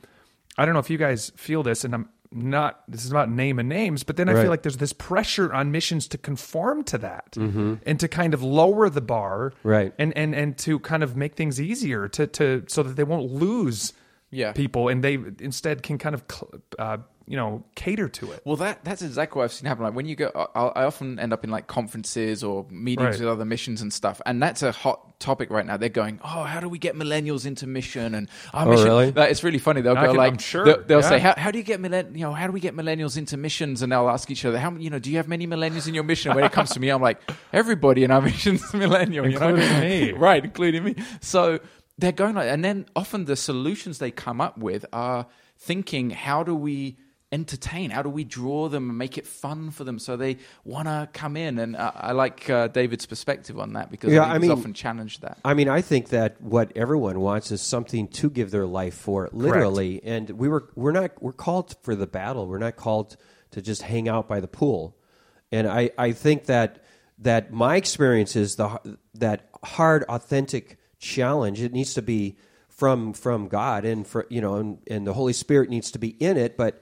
[0.57, 3.59] I don't know if you guys feel this and I'm not this is about name
[3.59, 6.97] and names but then I feel like there's this pressure on missions to conform to
[6.99, 7.75] that mm-hmm.
[7.85, 9.93] and to kind of lower the bar Right.
[9.99, 13.29] and and and to kind of make things easier to to so that they won't
[13.31, 13.91] lose
[14.31, 14.53] Yeah.
[14.53, 18.55] people and they instead can kind of cl- uh, you know cater to it Well,
[18.57, 19.83] that that's exactly what I've seen happen.
[19.83, 23.19] Like when you go, I, I often end up in like conferences or meetings Right.
[23.19, 25.77] with other missions and stuff, and that's a hot topic right now.
[25.77, 28.85] They're going, "Oh, how do we get millennials into mission?" And our Oh, mission.
[28.87, 29.11] really?
[29.11, 29.81] Like, it's really funny.
[29.81, 31.79] They'll I go can- like, I'm sure, they'll, they'll say, how, "How do you get
[31.79, 34.57] millenn- you know, how do we get millennials into missions?" And they'll ask each other,
[34.59, 36.79] "How you know, do you have many millennials in your mission?" When it comes to
[36.79, 37.21] me, I'm like,
[37.53, 39.49] everybody in our mission's millennial, you know?
[39.49, 40.11] Including me.
[40.27, 40.43] right?
[40.43, 40.95] Including me.
[41.21, 41.59] So
[42.01, 46.43] they're going like, and then often the solutions they come up with are thinking, how
[46.43, 46.97] do we
[47.31, 47.91] entertain?
[47.91, 51.07] How do we draw them and make it fun for them so they want to
[51.13, 51.59] come in?
[51.59, 54.73] And uh, I like uh, David's perspective on that because Yeah, I I mean- often
[54.73, 55.37] challenged that.
[55.45, 59.29] I mean, I think that what everyone wants is something to give their life for,
[59.31, 60.01] literally.
[60.03, 62.47] And we were we're not we're called for the battle.
[62.47, 63.15] We're not called
[63.51, 64.97] to just hang out by the pool.
[65.53, 66.83] And I I think that
[67.19, 71.61] that my experience is the that hard, authentic challenge.
[71.61, 72.37] It needs to be
[72.69, 76.09] from from God, and for you know, and, and the Holy Spirit needs to be
[76.09, 76.55] in it.
[76.55, 76.81] But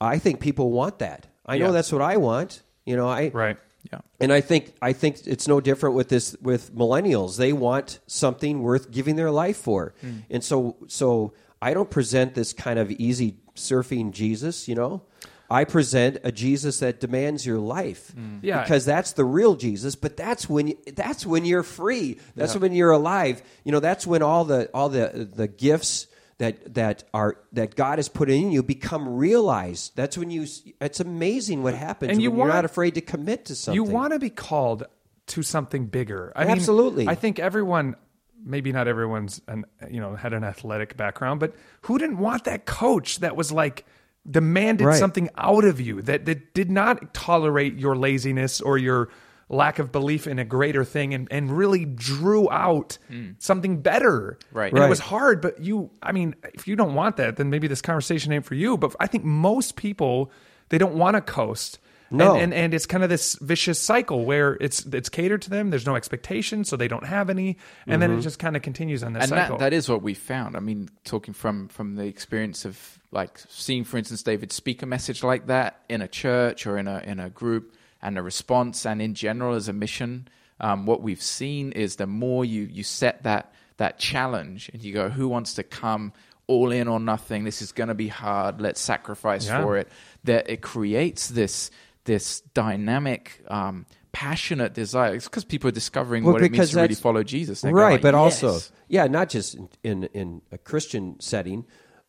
[0.00, 1.26] I think people want that.
[1.46, 1.72] I know Yeah.
[1.72, 2.62] that's what I want.
[2.84, 3.56] You know, I Right.
[3.90, 4.00] Yeah.
[4.20, 7.38] and I think I think it's no different with this with millennials.
[7.38, 10.18] They want something worth giving their life for, hmm.
[10.28, 14.68] and so so I don't present this kind of easy surfing Jesus.
[14.68, 15.02] You know,
[15.50, 18.38] I present a Jesus that demands your life, mm.
[18.42, 18.62] Yeah.
[18.62, 19.96] because that's the real Jesus.
[19.96, 22.18] But that's when that's when you're free.
[22.36, 23.42] That's when you're alive.
[23.64, 26.06] You know, that's when all the all the the gifts.
[26.38, 29.94] That, that are that God has put in you become realized.
[29.94, 30.46] That's when you.
[30.80, 33.74] It's amazing what happens And you when you're want- not afraid to commit to something.
[33.74, 34.84] You want to be called
[35.26, 36.32] to something bigger.
[36.34, 37.02] I Absolutely.
[37.02, 37.94] Mean, I think everyone,
[38.42, 42.64] maybe not everyone's, an, you know, had an athletic background, but who didn't want that
[42.64, 43.84] coach that was like
[44.30, 44.98] demanded Right.
[44.98, 49.08] something out of you that that did not tolerate your laziness or your
[49.50, 53.34] lack of belief in a greater thing and, and really drew out mm.
[53.38, 54.38] something better.
[54.52, 54.72] Right.
[54.72, 57.66] And it was hard, but you, I mean, if you don't want that, then maybe
[57.66, 58.78] this conversation ain't for you.
[58.78, 60.30] But I think most people,
[60.68, 61.80] they don't want to coast.
[62.10, 62.32] No.
[62.34, 65.70] And, and and it's kind of this vicious cycle where it's it's catered to them.
[65.70, 69.02] There's no expectation, so they don't have any, and then it just kind of continues
[69.02, 69.58] on that and cycle.
[69.58, 70.56] that, that is what we found.
[70.56, 74.86] I mean, talking from from the experience of like seeing, for instance, David speak a
[74.86, 78.84] message like that in a church or in a in a group, and a response,
[78.84, 80.28] and in general as a mission.
[80.62, 84.92] Um, what we've seen is the more you you set that that challenge, and you
[84.92, 86.12] go, who wants to come
[86.46, 87.44] all in or nothing?
[87.44, 88.60] This is going to be hard.
[88.60, 89.62] Let's sacrifice Yeah.
[89.62, 89.88] for it.
[90.24, 91.70] That it creates this
[92.04, 93.42] this dynamic.
[93.48, 97.22] Um, passionate desire it's because people are discovering Well, what it means to really follow
[97.22, 101.64] jesus right but also "Yes." yeah not just in, in in a christian setting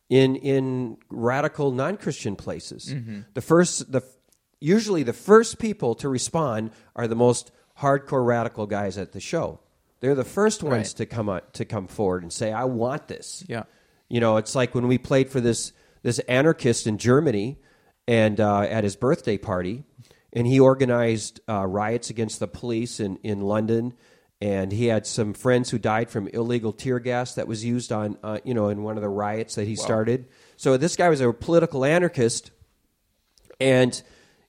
[0.08, 3.20] in in radical non-christian places Mm-hmm.
[3.34, 4.02] the first the
[4.60, 9.60] usually the first people to respond are the most hardcore radical guys at the show
[10.00, 10.96] they're the first ones Right.
[10.96, 13.62] to come out, to come forward and say i want this Yeah.
[14.08, 17.58] you know it's like when we played for this this anarchist in germany
[18.06, 19.84] and uh, at his birthday party
[20.32, 23.92] and he organized uh, riots against the police in, in London,
[24.40, 28.16] and he had some friends who died from illegal tear gas that was used on
[28.22, 30.26] uh, you know in one of the riots that he started.
[30.56, 32.50] So this guy was a political anarchist,
[33.60, 34.00] and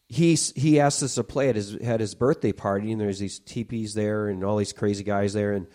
[0.08, 3.40] he he asked us to play at his at his birthday party, and there's these
[3.40, 5.68] teepees there and all these crazy guys there, and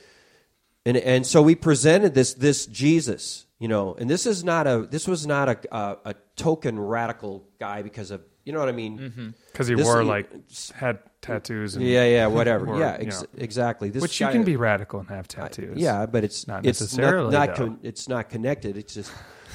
[0.86, 4.86] and and so we presented this this Jesus, you know, and this is not a
[4.90, 8.72] this was not a a, a token radical guy because of you know what I
[8.72, 9.34] mean.
[9.52, 10.30] because he This- wore like
[10.74, 11.74] had tattoos.
[11.76, 12.66] And, Yeah, yeah, whatever.
[12.68, 13.22] Or, yeah, you know.
[13.36, 13.90] exactly.
[13.90, 15.76] This which guy- you can be radical and have tattoos.
[15.78, 18.76] Yeah, but it's Not it's necessarily, Not, not con- it's not connected.
[18.78, 19.12] It's just,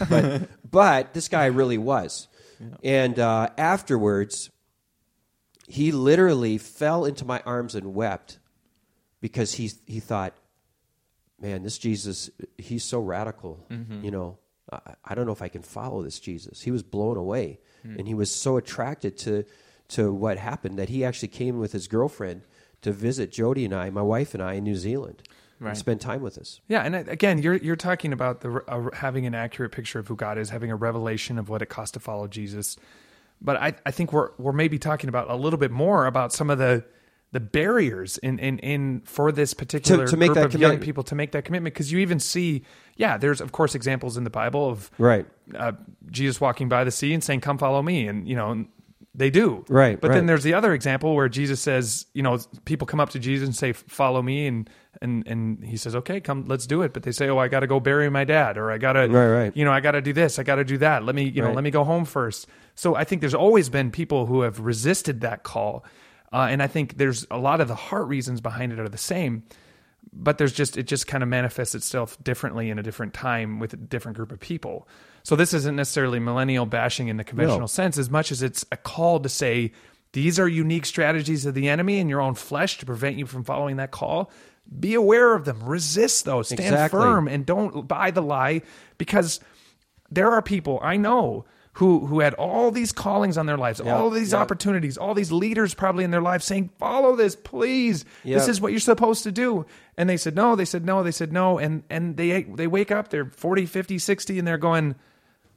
[0.09, 2.27] but but this guy really was,
[2.83, 4.51] and uh, afterwards,
[5.67, 8.37] he literally fell into my arms and wept
[9.21, 10.35] because he he thought,
[11.39, 13.65] man, this Jesus, he's so radical.
[13.69, 14.03] Mm-hmm.
[14.05, 14.37] You know,
[14.71, 16.61] I, I don't know if I can follow this Jesus.
[16.61, 17.99] He was blown away, Hmm.
[17.99, 19.43] and he was so attracted to
[19.89, 22.43] to what happened that he actually came with his girlfriend
[22.81, 25.21] to visit Jody and I, my wife and I, in New Zealand,
[25.59, 25.77] and Right.
[25.77, 26.61] spend time with us.
[26.69, 30.15] Yeah, and again, you're you're talking about the uh, having an accurate picture of who
[30.15, 32.77] God is, having a revelation of what it costs to follow Jesus.
[33.41, 36.49] But I, I think we're we're maybe talking about a little bit more about some
[36.49, 36.85] of the
[37.33, 40.83] the barriers in in, in for this particular to make group that of young commitment.
[40.85, 41.73] people to make that commitment.
[41.73, 42.63] Because you even see
[42.95, 45.25] yeah there's of course examples in the Bible of Right.
[45.57, 45.73] uh,
[46.09, 48.65] Jesus walking by the sea and saying come follow me and you know
[49.15, 49.63] they do.
[49.69, 53.09] Right, but then there's the other example where Jesus says you know people come up
[53.11, 54.69] to Jesus and say follow me and
[55.01, 56.93] and and he says okay come let's do it.
[56.93, 59.07] But they say oh I got to go bury my dad or I got to
[59.07, 59.57] Right, right.
[59.57, 61.03] you know I got to do this I got to do that.
[61.03, 62.47] Let me you know let me go home first.
[62.75, 65.83] So I think there's always been people who have resisted that call
[66.33, 68.97] uh, and I think there's a lot of the heart reasons behind it are the
[68.97, 69.43] same
[70.15, 73.73] but there's just it just kind of manifests itself differently in a different time with
[73.73, 74.87] a different group of people.
[75.23, 77.65] So this isn't necessarily millennial bashing in the conventional No.
[77.67, 79.71] sense as much as it's a call to say
[80.11, 83.43] these are unique strategies of the enemy in your own flesh to prevent you from
[83.43, 84.29] following that call.
[84.79, 85.63] Be aware of them.
[85.63, 86.47] Resist those.
[86.49, 86.99] Stand Exactly.
[86.99, 88.61] firm and don't buy the lie
[88.99, 89.39] because
[90.11, 91.45] there are people I know
[91.77, 94.39] who who had all these callings on their lives, all these yeah.
[94.39, 98.05] opportunities, all these leaders probably in their lives saying, "Follow this, please.
[98.23, 99.65] This is what you're supposed to do."
[99.97, 102.91] And they said no, they said no, they said no, and and they they wake
[102.91, 104.95] up, they're 40, 50, 60 and they're going,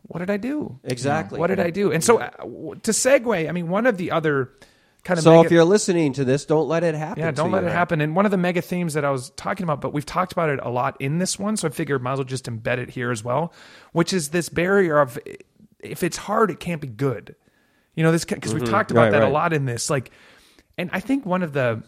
[0.02, 1.38] "What did I do?" Exactly.
[1.38, 1.92] What did I do?
[1.92, 4.50] And so uh, to segue, I mean, one of the other
[5.04, 7.22] kind of So mega- if you're listening to this, don't let it happen.
[7.22, 7.68] yeah, don't let you.
[7.68, 8.00] it happen.
[8.00, 10.50] And one of the mega themes that I was talking about, but we've talked about
[10.50, 12.90] it a lot in this one, so I figured might as well just embed it
[12.90, 13.52] here as well,
[13.92, 15.18] which is this barrier of
[15.90, 17.34] if it's hard, it can't be good.
[17.94, 18.72] You know, this because we've mm-hmm.
[18.72, 19.14] talked about Mm-hmm.
[19.14, 19.88] Right, that a lot in this.
[19.88, 20.10] Like,
[20.76, 21.82] and I think one of the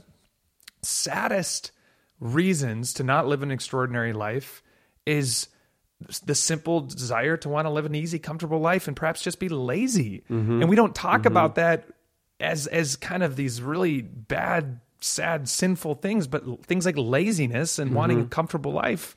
[0.82, 1.72] saddest
[2.20, 4.62] reasons to not live an extraordinary life
[5.06, 5.48] is
[6.24, 9.48] the simple desire to want to live an easy, comfortable life and perhaps just be
[9.48, 10.22] lazy.
[10.30, 10.62] Mm-hmm.
[10.62, 11.26] And we don't talk mm-hmm.
[11.28, 11.88] about that
[12.40, 17.94] as as kind of these really bad, sad, sinful things, but things like laziness and
[17.94, 19.16] wanting a comfortable life.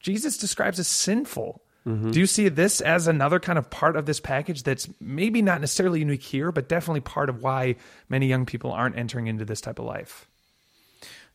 [0.00, 1.62] Jesus describes as sinful.
[1.84, 5.60] Do you see this as another kind of part of this package that's maybe not
[5.60, 7.76] necessarily unique here, but definitely part of why
[8.08, 10.28] many young people aren't entering into this type of life?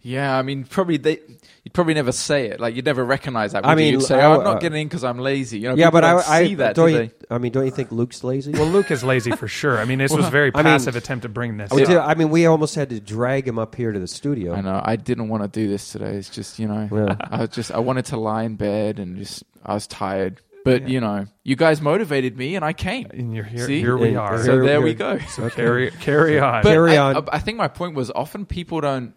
[0.01, 1.19] Yeah, I mean, probably they.
[1.63, 2.59] You'd probably never say it.
[2.61, 3.65] Like you'd never recognize that.
[3.65, 3.85] I would you?
[3.85, 5.75] mean, you'd say, I- "Oh, I'm uh, not getting in because I'm lazy." You know,
[5.75, 6.75] yeah, but I, I see that.
[6.75, 6.87] don't.
[6.87, 8.51] do You, I mean, don't you think Luke's lazy?
[8.53, 9.77] Well, Luke is lazy for sure.
[9.79, 11.71] I mean, this was a very I mean- passive attempt to bring this.
[11.71, 12.07] We up.
[12.07, 14.53] I mean, we almost had to drag him up here to the studio.
[14.53, 14.81] I know.
[14.81, 16.13] I didn't want to do this today.
[16.15, 17.15] It's just you know, Yeah.
[17.19, 20.41] I was just I wanted to lie in bed and just I was tired.
[20.63, 23.07] But you know, you guys motivated me and I came.
[23.11, 23.65] And you're here.
[23.67, 23.79] See?
[23.79, 24.37] Here we are.
[24.43, 25.17] So Here- there we go.
[25.19, 26.61] So carry carry on.
[26.63, 27.27] But Carry I, on.
[27.31, 29.13] I think my point was often people don't.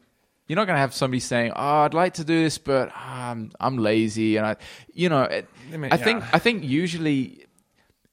[0.50, 3.52] You're not going to have somebody saying, "Oh, I'd like to do this, but um,
[3.60, 4.56] I'm lazy," and I,
[4.92, 6.24] you know, it, I mean, I think.
[6.34, 7.46] I think usually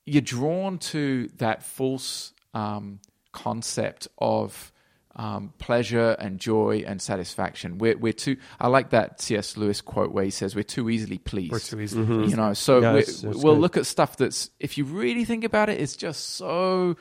[0.06, 3.00] you're drawn to that false um,
[3.32, 4.72] concept of
[5.16, 7.80] um, pleasure and joy and satisfaction.
[7.80, 8.38] We're we're too.
[8.60, 9.58] I like that C.S.
[9.58, 11.52] Lewis quote where he says we're too easily pleased.
[11.52, 11.98] We're too easy.
[11.98, 13.62] You know, so Yeah, we, that's- that's we'll good.
[13.62, 16.98] look at stuff that's, if you really think about it, it's just so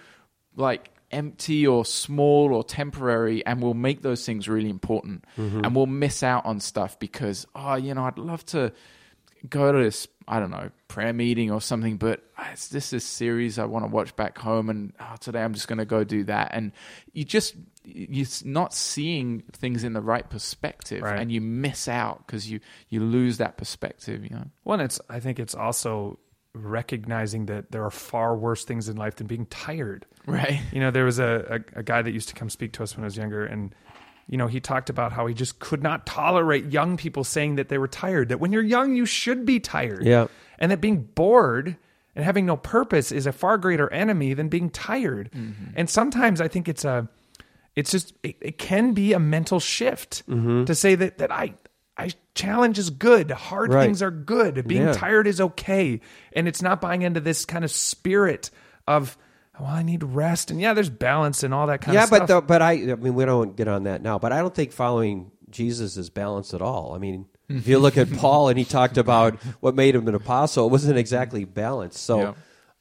[0.57, 5.65] like empty or small or temporary, and we'll make those things really important, Mm-hmm.
[5.65, 8.73] and we'll miss out on stuff because, oh, you know, I'd love to
[9.49, 13.59] go to this, I don't know, prayer meeting or something, but it's this this series
[13.59, 16.25] I want to watch back home, and oh, today I'm just going to go do
[16.25, 16.73] that, and
[17.13, 21.21] you just you're not seeing things in the right perspective, Right.
[21.21, 24.47] and you miss out because you you lose that perspective, you know.
[24.65, 26.19] One, it's I think it's also
[26.65, 30.07] recognizing that there are far worse things in life than being tired.
[30.27, 30.61] Right.
[30.73, 32.97] You know, there was a, a, a guy that used to come speak to us
[32.97, 33.75] when I was younger, and
[34.29, 37.69] you know, he talked about how he just could not tolerate young people saying that
[37.69, 38.29] they were tired.
[38.31, 40.05] That when you're young, you should be tired.
[40.05, 40.27] Yeah.
[40.59, 41.77] and that being bored
[42.15, 45.31] and having no purpose is a far greater enemy than being tired.
[45.33, 45.73] Mm-hmm.
[45.77, 47.09] And sometimes I think it's a,
[47.77, 50.65] it's just it, it can be a mental shift mm-hmm.
[50.65, 51.55] to say that that I.
[51.99, 53.31] I challenge is good.
[53.31, 53.85] Hard Right.
[53.85, 54.67] things are good.
[54.69, 54.93] Being Yeah.
[54.93, 56.01] tired is okay.
[56.35, 58.51] And it's not buying into this kind of spirit
[58.87, 59.17] of,
[59.59, 60.51] well, I need rest.
[60.51, 62.21] And yeah, there's balance and all that kind yeah, of stuff.
[62.21, 64.19] Yeah, but the, but I I mean we don't get on that now.
[64.19, 66.93] But I don't think following Jesus is balanced at all.
[66.95, 70.15] I mean, if you look at Paul and he talked about what made him an
[70.15, 71.99] apostle, it wasn't exactly balanced.
[72.03, 72.19] So.
[72.21, 72.33] Yeah.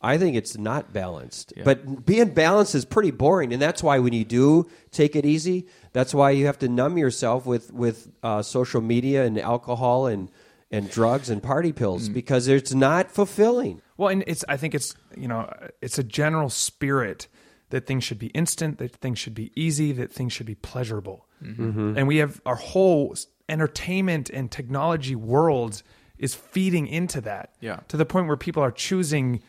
[0.06, 1.54] I think it's not balanced.
[1.64, 5.68] But being balanced is pretty boring, and that's why when you do take it easy,
[5.94, 10.30] that's why you have to numb yourself with with uh, social media and alcohol and
[10.70, 12.14] and drugs and party pills mm.
[12.14, 13.82] because it's not fulfilling.
[13.98, 17.28] Well, and it's I think it's you know it's a general spirit
[17.72, 21.28] that things should be instant, that things should be easy, that things should be pleasurable,
[21.44, 21.70] mm-hmm.
[21.70, 21.98] Mm-hmm.
[21.98, 23.16] and we have our whole
[23.50, 25.82] entertainment and technology world
[26.18, 27.54] is feeding into that.
[27.60, 27.80] Yeah.
[27.88, 29.42] to the point where people are choosing,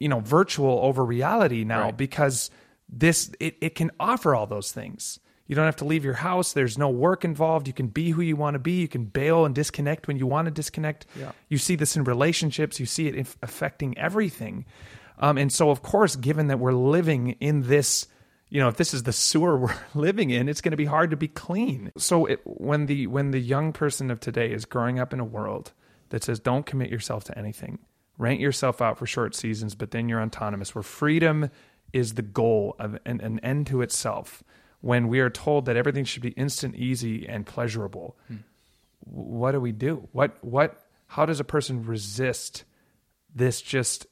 [0.00, 1.96] you know, virtual over reality now Right.
[1.96, 2.50] because
[2.88, 5.18] this it, it can offer all those things.
[5.48, 6.52] You don't have to leave your house.
[6.52, 7.68] There's no work involved.
[7.68, 8.80] You can be who you want to be.
[8.80, 11.06] You can bail and disconnect when you want to disconnect.
[11.18, 11.30] Yeah.
[11.48, 12.80] You see this in relationships.
[12.80, 14.64] You see it affecting everything.
[15.18, 18.08] Um, and so, of course, given that we're living in this,
[18.48, 21.10] you know, if this is the sewer we're living in, it's going to be hard
[21.10, 21.92] to be clean.
[21.96, 25.24] So it, when the when the young person of today is growing up in a
[25.24, 25.72] world
[26.10, 27.78] that says, "Don't commit yourself to anything,
[28.18, 31.50] rent yourself out for short seasons, but then you're autonomous," where freedom
[31.92, 34.42] is the goal of an, an end to itself.
[34.80, 38.36] When we are told that everything should be instant, easy, and pleasurable, hmm.
[39.00, 40.08] what do we do?
[40.12, 42.64] What what how does a person resist
[43.34, 44.06] this just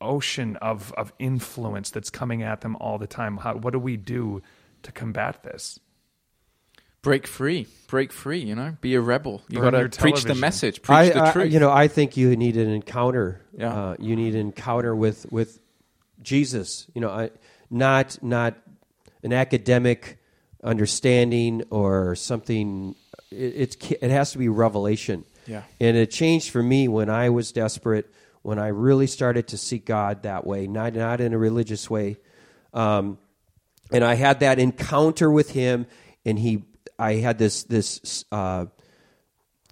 [0.00, 3.38] ocean of of influence that's coming at them all the time?
[3.38, 4.42] How what do we do
[4.82, 5.80] to combat this?
[7.06, 10.82] Break free break free you know be a rebel you got to preach the message
[10.82, 13.40] preach I, the I- truth you know, I think you need an encounter.
[13.56, 13.72] Yeah.
[13.72, 15.60] Uh, you need an encounter with with
[16.22, 16.86] Jesus.
[16.94, 17.30] You know, I,
[17.70, 18.56] not not
[19.22, 20.18] an academic
[20.62, 22.94] understanding or something.
[23.30, 25.24] It, it's it has to be revelation.
[25.46, 25.62] Yeah.
[25.80, 28.12] And it changed for me when I was desperate.
[28.42, 32.18] When I really started to seek God that way, not not in a religious way.
[32.74, 33.18] Um,
[33.90, 35.86] and I had that encounter with Him,
[36.24, 36.64] and He,
[36.98, 38.24] I had this this.
[38.30, 38.66] Uh,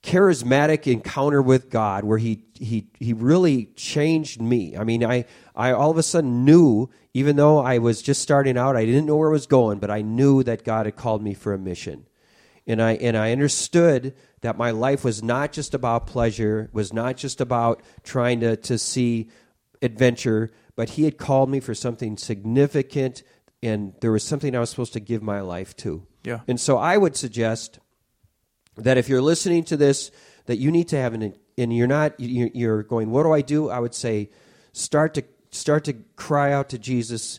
[0.04, 4.76] charismatic encounter with God where he he he really changed me.
[4.76, 5.24] I mean, I
[5.56, 9.06] I all of a sudden knew even though I was just starting out, I didn't
[9.06, 11.58] know where I was going, but I knew that God had called me for a
[11.58, 12.06] mission.
[12.66, 17.16] And I and I understood that my life was not just about pleasure, was not
[17.16, 19.30] just about trying to to see
[19.80, 23.22] adventure, but he had called me for something significant
[23.62, 26.06] and there was something I was supposed to give my life to.
[26.24, 26.40] Yeah.
[26.48, 27.78] And so I would suggest
[28.76, 30.10] that if you're listening to this,
[30.46, 33.40] that you need to have an and you're not you- you're going, what do I
[33.40, 33.70] do?
[33.70, 34.30] I would say,
[34.72, 37.38] start to start to cry out to Jesus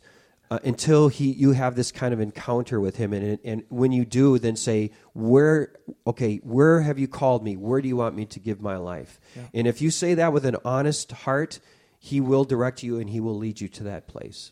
[0.49, 4.05] uh, until he you have this kind of encounter with him, and and when you
[4.05, 5.73] do, then say, where
[6.07, 7.57] okay, where have you called me?
[7.57, 9.19] Where do you want me to give my life?
[9.53, 11.59] And if you say that with an honest heart,
[11.99, 14.51] he will direct you and he will lead you to that place.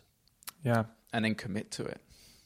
[0.63, 0.86] Yeah.
[1.13, 2.01] and then commit to it.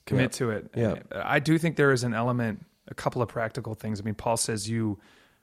[0.07, 0.37] Commit Yeah.
[0.39, 0.71] to it.
[0.75, 0.95] Yeah.
[1.11, 4.01] Uh, I do think there is an element, a couple of practical things.
[4.01, 4.97] I mean, Paul says you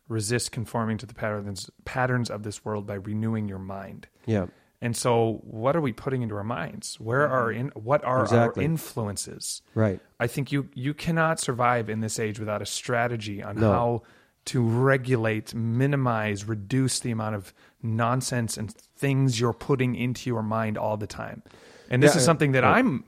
[0.09, 4.09] resist conforming to the patterns patterns of this world by renewing your mind.
[4.27, 4.47] Yeah.
[4.83, 7.01] And so, what are we putting into our minds?
[7.01, 8.65] Where are in what are Exactly.
[8.65, 9.63] our influences?
[9.75, 10.01] Right.
[10.21, 13.73] I think you you cannot survive in this age without a strategy on No.
[13.73, 14.03] how
[14.47, 20.77] to regulate, minimize, reduce the amount of nonsense and things you're putting into your mind
[20.77, 21.43] all the time.
[21.89, 22.63] And this Yeah, is something that.
[22.65, 23.05] I'm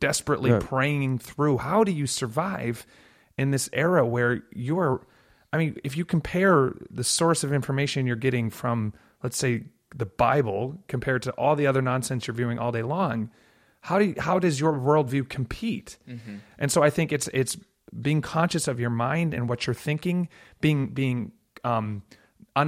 [0.00, 0.58] desperately Yeah.
[0.60, 1.58] praying through.
[1.58, 2.86] How do you survive
[3.38, 5.06] in this era where you're
[5.52, 8.92] I mean, if you compare the source of information you're getting from
[9.22, 13.30] let's say the Bible compared to all the other nonsense you're viewing all day long,
[13.80, 15.98] how do you, how does your worldview compete?
[16.58, 17.56] And so I think it's it's
[18.00, 20.28] being conscious of your mind and what you're thinking,
[20.60, 21.32] being being
[21.64, 22.02] um,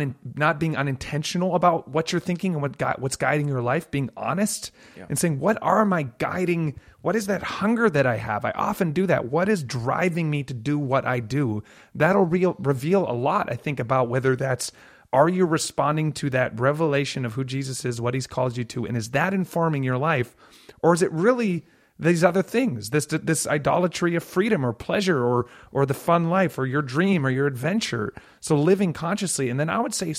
[0.01, 3.91] un, not being unintentional about what you're thinking and what gui- what's guiding your life,
[3.91, 4.71] being honest
[5.09, 8.45] and saying what are my guiding what is that hunger that I have?
[8.45, 9.27] I often do that.
[9.27, 11.65] What is driving me to do what I do?
[11.97, 14.71] That'll real, reveal a lot, I think, about whether that's
[15.13, 18.87] are you responding to that revelation of who Jesus is, what he's called you to,
[18.87, 20.35] and is that informing your life?
[20.81, 21.67] Or is it really
[22.03, 26.59] these other things, this this idolatry of freedom or pleasure or or the fun life
[26.59, 28.13] or your dream or your adventure?
[28.41, 29.49] So living consciously.
[29.51, 30.15] And then I would say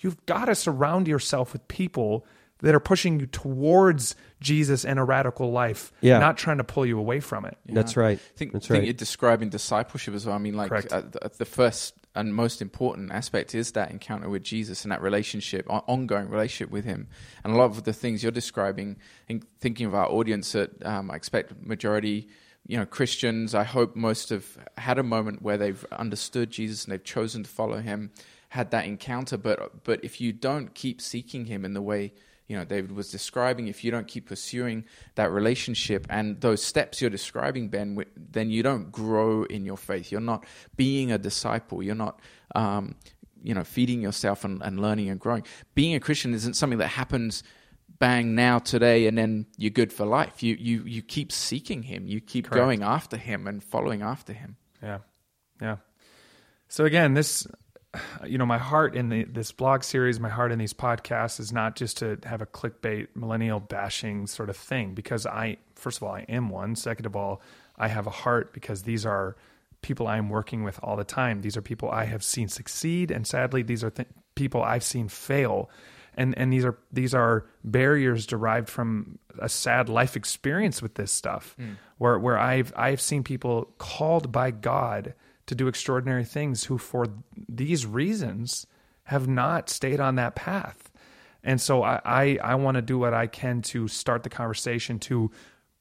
[0.00, 2.26] you've got to surround yourself with people
[2.60, 6.18] that are pushing you towards Jesus and a radical life, Yeah.
[6.18, 7.56] not trying to pull you away from it.
[7.66, 8.18] That's right.
[8.18, 8.84] I think, That's think right.
[8.84, 10.34] you're describing discipleship as well.
[10.34, 14.42] I mean, like uh, the, the first and most important aspect is that encounter with
[14.42, 17.08] Jesus and that relationship, ongoing relationship with Him.
[17.44, 18.96] And a lot of the things you're describing,
[19.28, 22.28] in thinking of our audience, that um, I expect majority,
[22.66, 23.54] you know, Christians.
[23.54, 27.50] I hope most have had a moment where they've understood Jesus and they've chosen to
[27.50, 28.10] follow Him,
[28.50, 29.36] had that encounter.
[29.36, 32.12] But but if you don't keep seeking Him in the way
[32.48, 34.84] you know David was describing, if you don't keep pursuing
[35.14, 40.10] that relationship and those steps you're describing, Ben, then you don't grow in your faith.
[40.10, 40.44] You're not
[40.76, 41.82] being a disciple.
[41.82, 42.20] You're not,
[42.54, 42.94] um,
[43.42, 45.44] you know, feeding yourself and, and learning and growing.
[45.74, 47.42] Being a Christian isn't something that happens
[47.98, 50.42] bang now today and then you're good for life.
[50.42, 52.06] You you you keep seeking Him.
[52.06, 52.56] You keep Correct.
[52.56, 54.56] going after Him and following after Him.
[54.82, 54.98] Yeah.
[55.60, 55.76] Yeah.
[56.68, 57.46] So again, this,
[58.26, 61.52] you know, my heart in the, this blog series, my heart in these podcasts is
[61.52, 66.02] not just to have a clickbait millennial bashing sort of thing because I, first of
[66.02, 66.76] all, I am one.
[66.76, 67.40] Second of all,
[67.76, 69.36] I have a heart because these are
[69.80, 71.40] people I am working with all the time.
[71.40, 73.10] These are people I have seen succeed.
[73.10, 75.70] And sadly, these are th- people I've seen fail.
[76.14, 81.12] And, and these are these are barriers derived from a sad life experience with this
[81.12, 81.76] stuff, mm.
[81.98, 85.14] where where I've I've seen people called by God
[85.48, 87.06] to do extraordinary things who for
[87.48, 88.66] these reasons
[89.04, 90.90] have not stayed on that path.
[91.42, 94.98] And so i i, I want to do what i can to start the conversation
[95.00, 95.30] to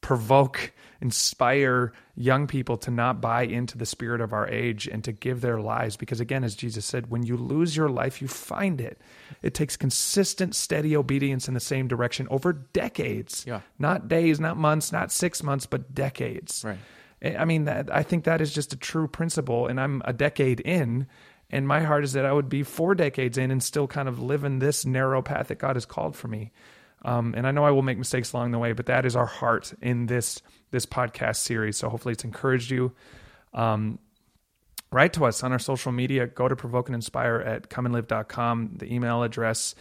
[0.02, 5.12] provoke inspire young people to not buy into the spirit of our age and to
[5.12, 5.98] give their lives.
[5.98, 9.02] Because again as jesus said when you lose your life you find it.
[9.42, 13.44] It takes consistent steady obedience in the same direction over decades.
[13.46, 13.62] Yeah.
[13.78, 16.64] not days not months not six months but decades.
[16.64, 16.78] Right.
[17.24, 19.68] I mean, that, I think that is just a true principle.
[19.68, 21.08] And I'm a decade in,
[21.50, 24.22] and my heart is that I would be four decades in and still kind of
[24.22, 26.52] live in this narrow path that God has called for me.
[27.06, 29.26] Um, and I know I will make mistakes along the way, but that is our
[29.26, 30.42] heart in this
[30.72, 31.78] this podcast series.
[31.78, 32.92] So hopefully, it's encouraged you.
[33.54, 34.00] Um,
[34.92, 36.28] write to us on our social media.
[36.28, 39.76] Go to provoke and inspire at comeandlive.com, the email address.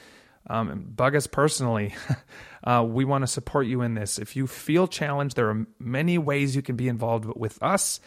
[0.49, 1.95] Um, bug us personally.
[2.65, 4.19] uh, we want to support you in this.
[4.19, 8.01] If you feel challenged, there are many ways you can be involved with us.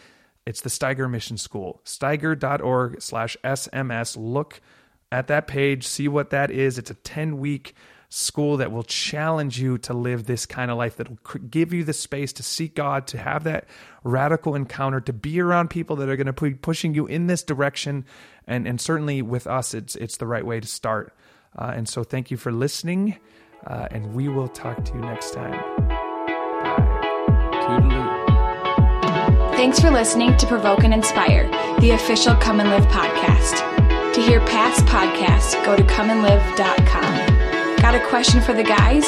[0.46, 4.16] It's the Steiger Mission School, steiger.org slash SMS.
[4.18, 4.60] Look
[5.12, 6.78] at that page, see what that is.
[6.78, 7.74] It's a 10 week
[8.08, 11.84] school that will challenge you to live this kind of life, that will give you
[11.84, 13.66] the space to seek God, to have that
[14.02, 17.42] radical encounter, to be around people that are going to be pushing you in this
[17.42, 18.04] direction.
[18.46, 21.14] And, and certainly with us, it's, it's the right way to start.
[21.56, 23.18] Uh, and so thank you for listening,
[23.66, 25.60] uh, and we will talk to you next time.
[27.62, 28.26] Toodaloo.
[29.56, 31.48] Thanks for listening to Provoke and Inspire,
[31.80, 33.66] the official Come and Live podcast.
[34.14, 37.76] To hear past podcasts, go to comeandlive.com.
[37.76, 39.04] Got a question for the guys?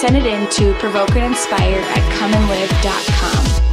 [0.00, 3.69] send it in to provokeandinspire at comeandlive.com.